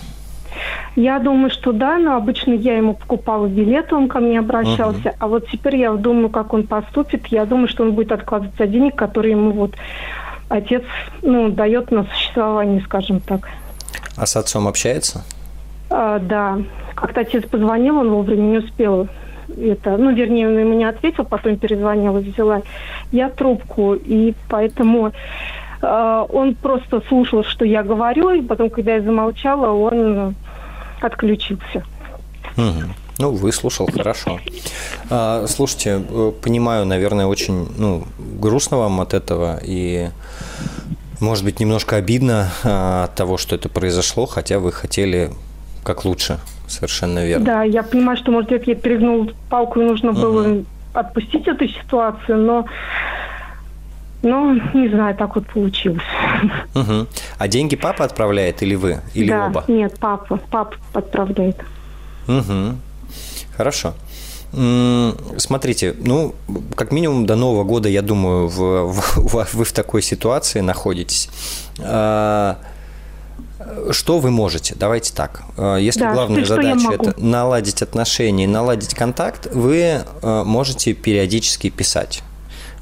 [0.99, 4.99] Я думаю, что да, но обычно я ему покупала билеты, он ко мне обращался.
[4.99, 5.15] Uh-huh.
[5.17, 7.27] А вот теперь я думаю, как он поступит.
[7.27, 9.75] Я думаю, что он будет откладываться денег, которые ему вот
[10.49, 10.83] отец
[11.21, 13.47] ну, дает на существование, скажем так.
[14.17, 15.23] А с отцом общается?
[15.89, 16.57] А, да.
[16.95, 19.07] Как-то отец позвонил, он вовремя не успел
[19.57, 22.61] это, ну, вернее, он ему не ответил, потом перезвонила, взяла
[23.13, 25.11] я трубку, и поэтому
[25.81, 30.35] э, он просто слушал, что я говорю, и потом, когда я замолчала, он
[31.01, 31.83] отключился.
[32.57, 32.83] Угу.
[33.19, 34.39] Ну, выслушал, хорошо.
[35.09, 40.09] А, слушайте, э, понимаю, наверное, очень ну, грустно вам от этого и,
[41.19, 45.31] может быть, немножко обидно а, от того, что это произошло, хотя вы хотели
[45.83, 47.45] как лучше, совершенно верно.
[47.45, 50.21] Да, я понимаю, что, может быть, я перегнул палку и нужно угу.
[50.21, 52.65] было отпустить эту ситуацию, но
[54.21, 56.03] ну, не знаю, так вот получилось.
[56.75, 57.07] Угу.
[57.37, 58.99] А деньги папа отправляет или вы?
[59.13, 59.63] Или да, оба?
[59.67, 60.39] Нет, папа.
[60.51, 61.57] Папа отправляет.
[62.27, 62.75] Угу.
[63.55, 63.93] Хорошо.
[64.51, 66.33] Смотрите, ну,
[66.75, 71.29] как минимум до Нового года, я думаю, в, в, вы в такой ситуации находитесь.
[71.79, 72.57] А,
[73.91, 74.75] что вы можете?
[74.75, 75.43] Давайте так.
[75.55, 82.23] А, если да, главная задача это наладить отношения, наладить контакт, вы а, можете периодически писать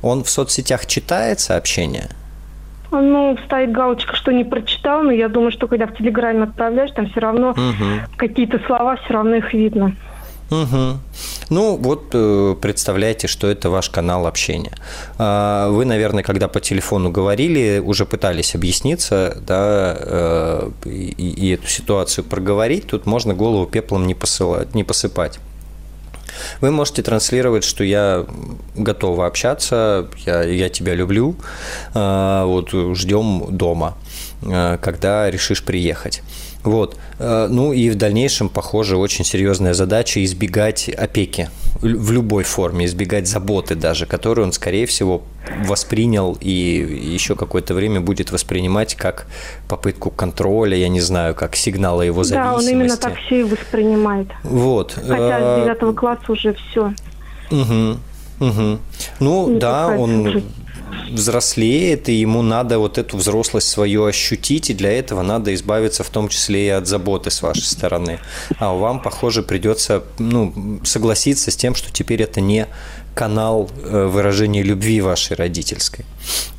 [0.07, 2.09] он в соцсетях читает сообщения?
[2.91, 7.09] Ну, стоит галочка, что не прочитал, но я думаю, что когда в Телеграме отправляешь, там
[7.09, 7.85] все равно угу.
[8.15, 9.93] какие-то слова, все равно их видно.
[10.49, 10.99] Угу.
[11.49, 14.71] Ну, вот э, представляете, что это ваш канал общения.
[15.17, 21.67] А, вы, наверное, когда по телефону говорили, уже пытались объясниться, да, э, и, и эту
[21.67, 22.87] ситуацию проговорить.
[22.87, 25.39] Тут можно голову пеплом не, посылать, не посыпать.
[26.61, 28.25] Вы можете транслировать, что я
[28.75, 31.35] готова общаться, я, я тебя люблю,
[31.93, 33.97] э, вот ждем дома,
[34.41, 36.21] э, когда решишь приехать.
[36.67, 36.97] Вот.
[37.19, 41.49] Э, ну и в дальнейшем, похоже, очень серьезная задача избегать опеки
[41.81, 45.21] в любой форме, избегать заботы даже, которую он, скорее всего,
[45.65, 49.27] воспринял и еще какое-то время будет воспринимать как
[49.69, 52.65] попытку контроля, я не знаю, как сигналы его зависимости.
[52.65, 54.27] Да, он именно так все и воспринимает.
[54.43, 54.91] Вот.
[54.93, 56.93] Хотя с 9 э, класса уже все.
[57.49, 57.97] Угу.
[58.39, 58.79] Угу.
[59.21, 60.43] Ну не да, он жить
[61.09, 66.09] взрослеет, и ему надо вот эту взрослость свою ощутить, и для этого надо избавиться в
[66.09, 68.19] том числе и от заботы с вашей стороны.
[68.59, 72.67] А вам, похоже, придется ну, согласиться с тем, что теперь это не
[73.17, 76.05] канал э, выражения любви вашей родительской.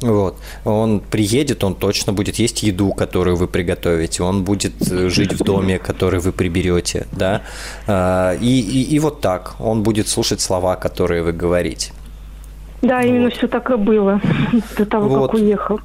[0.01, 0.37] Вот.
[0.65, 5.45] Он приедет, он точно будет есть еду, которую вы приготовите, он будет э, жить в
[5.45, 7.43] доме, который вы приберете, да,
[7.87, 11.93] а, и, и, и вот так, он будет слушать слова, которые вы говорите.
[12.83, 14.21] Да, именно все так и было
[14.77, 15.31] до того, вот.
[15.31, 15.81] как уехал.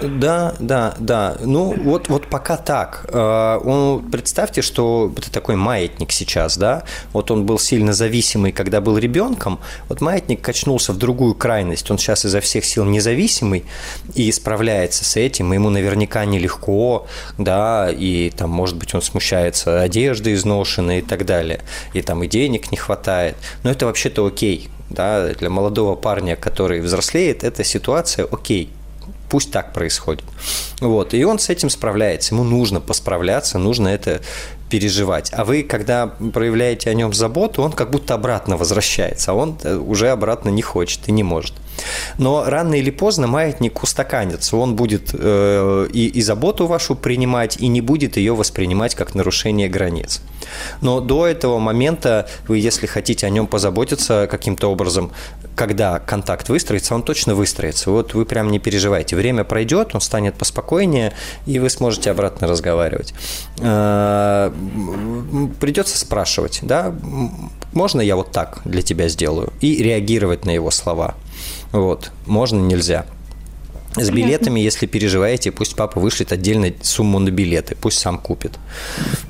[0.00, 1.36] Да, да, да.
[1.40, 3.06] Ну, вот, вот пока так.
[3.08, 6.84] Он, а, представьте, что это такой маятник сейчас, да?
[7.12, 9.58] Вот он был сильно зависимый, когда был ребенком.
[9.88, 11.90] Вот маятник качнулся в другую крайность.
[11.90, 13.64] Он сейчас изо всех сил независимый
[14.14, 15.52] и справляется с этим.
[15.52, 21.60] Ему наверняка нелегко, да, и там, может быть, он смущается одежды изношенной и так далее.
[21.92, 23.36] И там и денег не хватает.
[23.64, 28.70] Но это вообще-то окей да, для молодого парня, который взрослеет, эта ситуация окей,
[29.28, 30.24] пусть так происходит.
[30.80, 34.20] Вот, и он с этим справляется, ему нужно посправляться, нужно это
[34.68, 35.30] переживать.
[35.32, 39.76] А вы, когда проявляете о нем заботу, он как будто обратно возвращается, а он э,
[39.76, 41.54] уже обратно не хочет и не может.
[42.18, 47.68] Но рано или поздно маятник устаканится, он будет э, и, и заботу вашу принимать, и
[47.68, 50.20] не будет ее воспринимать как нарушение границ.
[50.80, 55.12] Но до этого момента вы, если хотите о нем позаботиться каким-то образом,
[55.58, 57.90] когда контакт выстроится, он точно выстроится.
[57.90, 59.16] Вот вы прям не переживайте.
[59.16, 61.12] Время пройдет, он станет поспокойнее,
[61.46, 63.12] и вы сможете обратно разговаривать.
[63.58, 64.52] Э,
[65.60, 66.94] придется спрашивать, да,
[67.72, 69.52] можно я вот так для тебя сделаю?
[69.60, 71.16] И реагировать на его слова.
[71.72, 72.12] Вот.
[72.26, 73.04] Можно, нельзя.
[74.02, 78.58] С билетами, если переживаете, пусть папа вышлет отдельно сумму на билеты, пусть сам купит.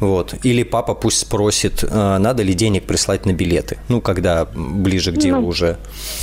[0.00, 0.34] Вот.
[0.42, 3.78] Или папа пусть спросит, э, надо ли денег прислать на билеты.
[3.88, 5.48] Ну, когда ближе к делу ну.
[5.48, 5.78] уже,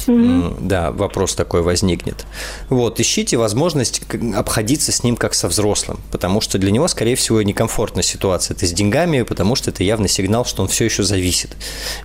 [0.07, 0.55] угу.
[0.59, 2.25] да, вопрос такой возникнет.
[2.69, 2.99] Вот.
[2.99, 4.01] Ищите возможность
[4.35, 8.55] обходиться с ним как со взрослым, потому что для него, скорее всего, некомфортная ситуация.
[8.55, 11.55] Это с деньгами, потому что это явный сигнал, что он все еще зависит,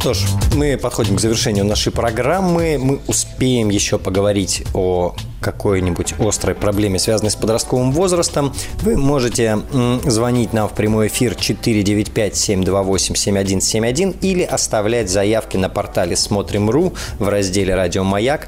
[0.00, 2.78] Что ж, мы подходим к завершению нашей программы.
[2.80, 8.54] Мы успеем еще поговорить о какой-нибудь острой проблеме, связанной с подростковым возрастом.
[8.82, 9.58] Вы можете
[10.04, 18.04] звонить нам в прямой эфир 495-728-7171 или оставлять заявки на портале «Смотрим.ру» в разделе «Радио
[18.04, 18.46] Маяк»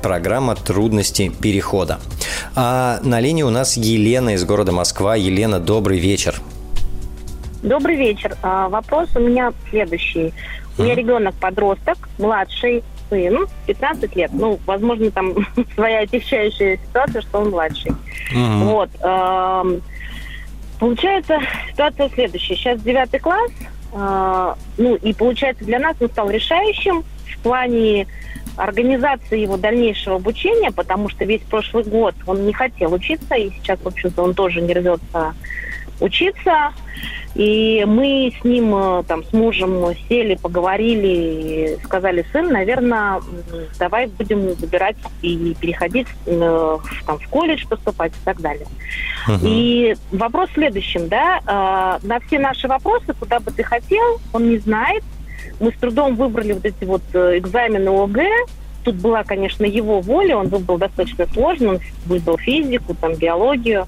[0.00, 2.00] программа «Трудности перехода».
[2.54, 5.16] А на линии у нас Елена из города Москва.
[5.16, 6.40] Елена, добрый вечер.
[7.62, 8.34] Добрый вечер.
[8.40, 10.32] А, вопрос у меня следующий.
[10.78, 14.30] У меня ребенок подросток, младший сын, 15 лет.
[14.32, 15.34] Ну, возможно, там
[15.74, 17.92] своя отягчающая ситуация, что он младший.
[18.32, 18.90] Вот.
[19.00, 19.82] Эм,
[20.78, 22.54] получается, ситуация следующая.
[22.54, 23.50] Сейчас девятый класс.
[23.92, 28.06] Э, ну, и получается, для нас он стал решающим в плане
[28.56, 33.78] организации его дальнейшего обучения, потому что весь прошлый год он не хотел учиться, и сейчас,
[33.80, 35.34] в общем-то, он тоже не рвется
[36.00, 36.72] учиться.
[37.34, 43.20] И мы с ним, э, там, с мужем сели, поговорили, сказали, сын, наверное,
[43.78, 48.66] давай будем выбирать и переходить э, там, в колледж поступать и так далее.
[49.28, 49.38] Угу.
[49.42, 54.48] И вопрос в следующем, да, э, на все наши вопросы, куда бы ты хотел, он
[54.48, 55.04] не знает.
[55.60, 58.30] Мы с трудом выбрали вот эти вот экзамены ОГЭ,
[58.84, 63.86] тут была, конечно, его воля, он выбрал достаточно сложно, он выбрал физику, там, биологию.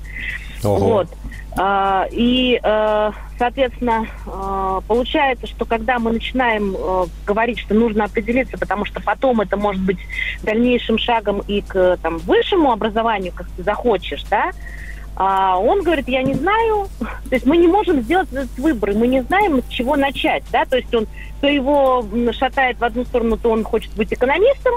[0.62, 0.78] Ого.
[0.78, 1.08] Вот.
[1.56, 8.56] А, и, э, соответственно, э, получается, что когда мы начинаем э, говорить, что нужно определиться,
[8.56, 9.98] потому что потом это может быть
[10.42, 14.52] дальнейшим шагом и к там, высшему образованию, как ты захочешь, да,
[15.16, 19.08] а он говорит, я не знаю, то есть мы не можем сделать этот выбор, мы
[19.08, 21.06] не знаем, с чего начать, да, то есть он
[21.40, 24.74] то его шатает в одну сторону, то он хочет быть экономистом,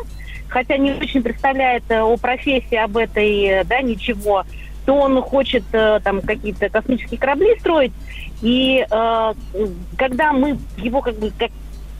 [0.47, 4.43] хотя не очень представляет о профессии об этой, да, ничего,
[4.85, 7.93] то он хочет э, там какие-то космические корабли строить.
[8.41, 9.33] И э,
[9.97, 11.51] когда мы его как бы как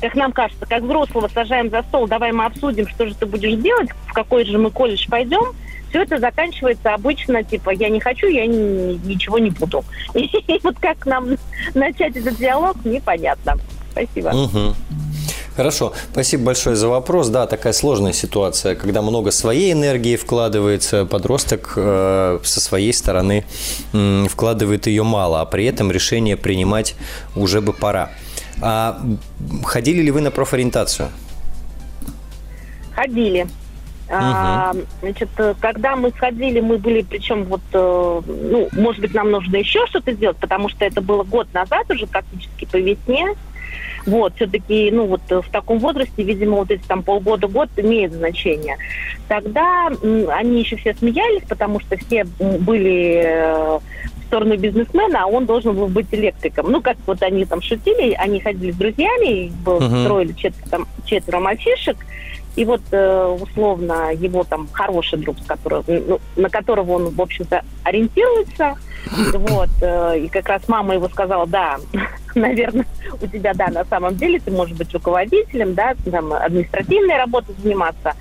[0.02, 3.58] как нам кажется, как взрослого сажаем за стол, давай мы обсудим, что же ты будешь
[3.62, 5.56] делать, в какой же мы колледж пойдем,
[5.90, 9.86] все это заканчивается обычно, типа, я не хочу, я ни, ничего не буду.
[10.14, 11.38] И, вот как нам
[11.74, 13.56] начать этот диалог, непонятно.
[13.92, 14.30] Спасибо.
[14.30, 14.76] Угу.
[15.56, 17.30] Хорошо, спасибо большое за вопрос.
[17.30, 23.45] Да, такая сложная ситуация, когда много своей энергии вкладывается, подросток э, со своей стороны
[23.93, 26.95] э, вкладывает ее мало, а при этом решение принимать
[27.36, 28.10] уже бы пора.
[28.62, 28.99] А
[29.64, 31.10] ходили ли вы на профориентацию?
[32.95, 33.47] Ходили.
[34.08, 34.16] Угу.
[34.20, 35.30] А, значит,
[35.60, 40.14] когда мы сходили, мы были, причем вот, э, ну, может быть, нам нужно еще что-то
[40.14, 43.36] сделать, потому что это было год назад уже практически по весне.
[44.06, 48.78] Вот, все-таки, ну, вот в таком возрасте, видимо, вот эти там полгода-год имеет значение.
[49.28, 55.46] Тогда они еще все смеялись, потому что все были э, в сторону бизнесмена, а он
[55.46, 56.72] должен был быть электриком.
[56.72, 60.04] Ну, как вот они там шутили, они ходили с друзьями, было, uh-huh.
[60.04, 61.98] строили четверо, там, четверо мальчишек,
[62.56, 67.22] и вот э, условно его там хороший друг, с которым, ну, на которого он, в
[67.22, 68.76] общем-то, ориентируется,
[69.34, 71.78] вот, э, и как раз мама его сказала, да,
[72.36, 72.86] наверное,
[73.22, 78.14] у тебя, да, на самом деле ты можешь быть руководителем, да, там, административной работой заниматься,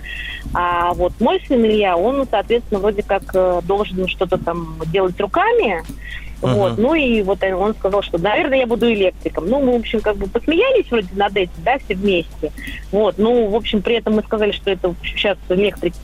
[0.55, 5.83] а вот мой сын Илья, он, соответственно, вроде как э, должен что-то там делать руками,
[6.43, 6.55] Uh-huh.
[6.55, 6.79] Вот.
[6.79, 9.49] Ну и вот он сказал, что, наверное, я буду электриком.
[9.49, 12.53] Ну, мы, в общем, как бы посмеялись вроде над этим, да, все вместе.
[12.91, 13.17] Вот.
[13.19, 15.97] Ну, в общем, при этом мы сказали, что это сейчас электрики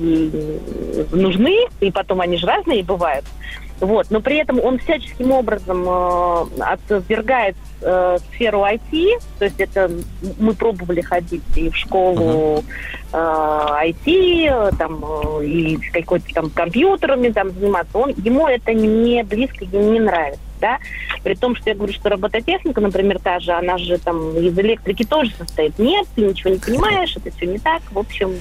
[1.13, 3.25] нужны, и потом они же разные бывают.
[3.81, 4.11] Вот.
[4.11, 9.91] Но при этом он всяческим образом э, отвергает э, сферу IT, то есть это
[10.39, 12.65] мы пробовали ходить и в школу
[13.13, 19.23] э, IT, там, э, и с какой-то там компьютерами там заниматься, он, ему это не
[19.23, 20.41] близко и не нравится.
[20.61, 20.79] Да?
[21.23, 25.05] При том, что я говорю, что робототехника, например, та же, она же там из электрики
[25.05, 25.79] тоже состоит.
[25.79, 27.81] Нет, ты ничего не понимаешь, это все не так.
[27.93, 28.35] В общем...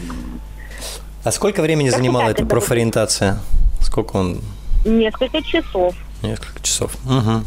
[1.23, 3.37] А сколько времени занимала эта профориентация?
[3.81, 4.41] Сколько он
[4.87, 5.95] Несколько часов.
[6.23, 6.95] Несколько часов.
[7.05, 7.43] Угу.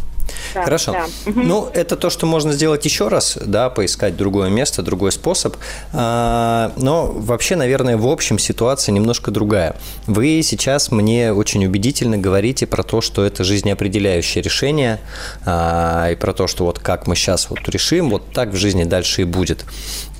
[0.54, 0.92] Да, Хорошо.
[0.92, 1.06] Да.
[1.26, 5.56] Ну, это то, что можно сделать еще раз, да, поискать другое место, другой способ.
[5.92, 9.76] А, но вообще, наверное, в общем ситуация немножко другая.
[10.06, 15.00] Вы сейчас мне очень убедительно говорите про то, что это жизнеопределяющее решение,
[15.44, 18.84] а, и про то, что вот как мы сейчас вот решим, вот так в жизни
[18.84, 19.64] дальше и будет.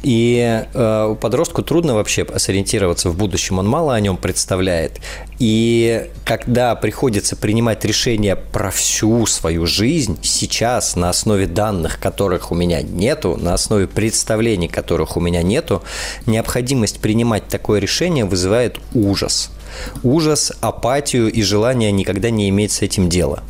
[0.02, 5.00] И э, подростку трудно вообще сориентироваться в будущем, он мало о нем представляет.
[5.38, 12.54] И когда приходится принимать решения про всю свою жизнь сейчас на основе данных, которых у
[12.54, 15.82] меня нету, на основе представлений, которых у меня нету,
[16.26, 19.50] необходимость принимать такое решение вызывает ужас.
[20.02, 23.42] Ужас, апатию и желание никогда не иметь с этим дела.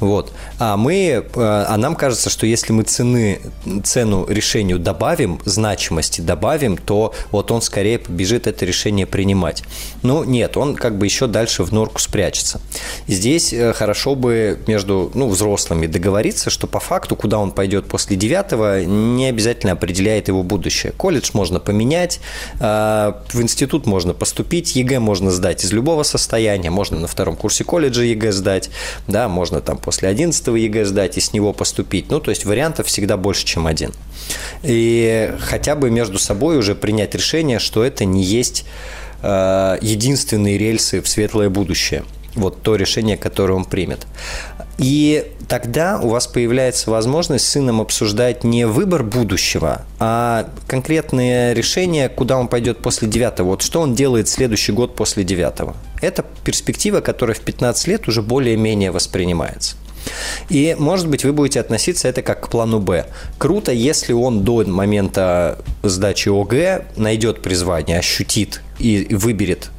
[0.00, 0.32] Вот.
[0.58, 3.40] А мы, э, а нам кажется, что если мы цены,
[3.82, 9.62] цену решению добавим, значимости добавим, то вот он скорее побежит это решение принимать.
[10.02, 12.60] Ну, нет, он как бы еще дальше в норку спрячется.
[13.06, 18.16] Здесь э, хорошо бы между ну, взрослыми договориться, что по факту, куда он пойдет после
[18.16, 20.92] девятого, не обязательно определяет его будущее.
[20.92, 22.20] Колледж можно поменять,
[22.60, 27.64] э, в институт можно поступить, ЕГЭ можно сдать из любого состояния, можно на втором курсе
[27.64, 28.70] колледжа ЕГЭ сдать,
[29.08, 32.10] да, можно там после 11 ЕГЭ сдать и с него поступить.
[32.10, 33.92] Ну, то есть вариантов всегда больше, чем один.
[34.62, 38.64] И хотя бы между собой уже принять решение, что это не есть
[39.22, 42.04] э, единственные рельсы в светлое будущее.
[42.34, 44.06] Вот то решение, которое он примет.
[44.78, 52.08] И тогда у вас появляется возможность с сыном обсуждать не выбор будущего, а конкретное решение,
[52.08, 53.50] куда он пойдет после девятого.
[53.50, 55.76] Вот что он делает следующий год после девятого.
[56.02, 59.76] Это перспектива, которая в 15 лет уже более-менее воспринимается.
[60.48, 63.06] И, может быть, вы будете относиться это как к плану Б.
[63.38, 69.70] Круто, если он до момента сдачи ОГЭ найдет призвание, ощутит и выберет.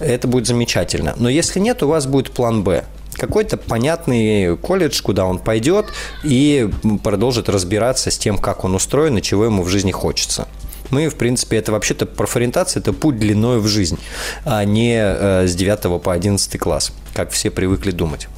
[0.00, 1.14] Это будет замечательно.
[1.16, 2.84] Но если нет, у вас будет план Б
[3.16, 5.86] какой-то понятный колледж, куда он пойдет
[6.24, 6.68] и
[7.02, 10.48] продолжит разбираться с тем, как он устроен и чего ему в жизни хочется.
[10.90, 13.98] Мы, в принципе, это вообще-то профориентация, это путь длиной в жизнь,
[14.44, 18.28] а не э, с 9 по 11 класс, как все привыкли думать.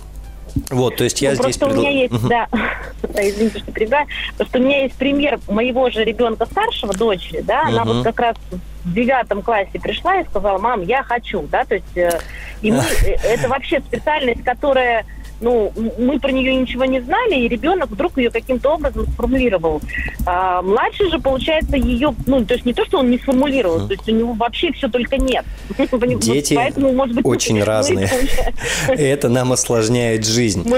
[0.70, 1.56] Вот, то есть я ну, здесь...
[1.56, 1.78] Просто предл...
[1.78, 2.28] у меня есть, угу.
[2.28, 2.48] да,
[3.02, 4.06] да, извините, что перебиваю,
[4.36, 7.68] просто у меня есть пример моего же ребенка старшего, дочери, да, угу.
[7.68, 8.36] она вот как раз
[8.85, 12.20] в девятом классе пришла и сказала, мам, я хочу, да, то есть, э,
[12.62, 15.05] и мы, э, это вообще специальность, которая
[15.45, 19.81] ну, мы про нее ничего не знали, и ребенок вдруг ее каким-то образом сформулировал.
[20.27, 23.87] А, младший же, получается, ее, ну, то есть не то, что он не сформулировал, mm.
[23.89, 25.45] то есть у него вообще все только нет.
[26.21, 28.11] Дети Поэтому, может быть, очень разные.
[28.89, 30.66] Это нам осложняет жизнь.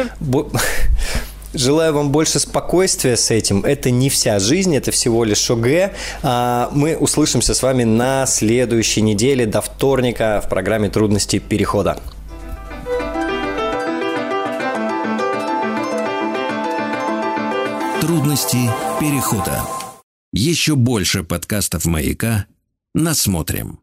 [1.54, 3.64] Желаю вам больше спокойствия с этим.
[3.64, 5.94] Это не вся жизнь, это всего лишь ОГЭ.
[6.22, 11.98] А, мы услышимся с вами на следующей неделе до вторника в программе «Трудности перехода».
[18.06, 18.70] Трудности
[19.00, 19.64] перехода.
[20.32, 22.46] Еще больше подкастов «Маяка»
[22.94, 23.80] насмотрим.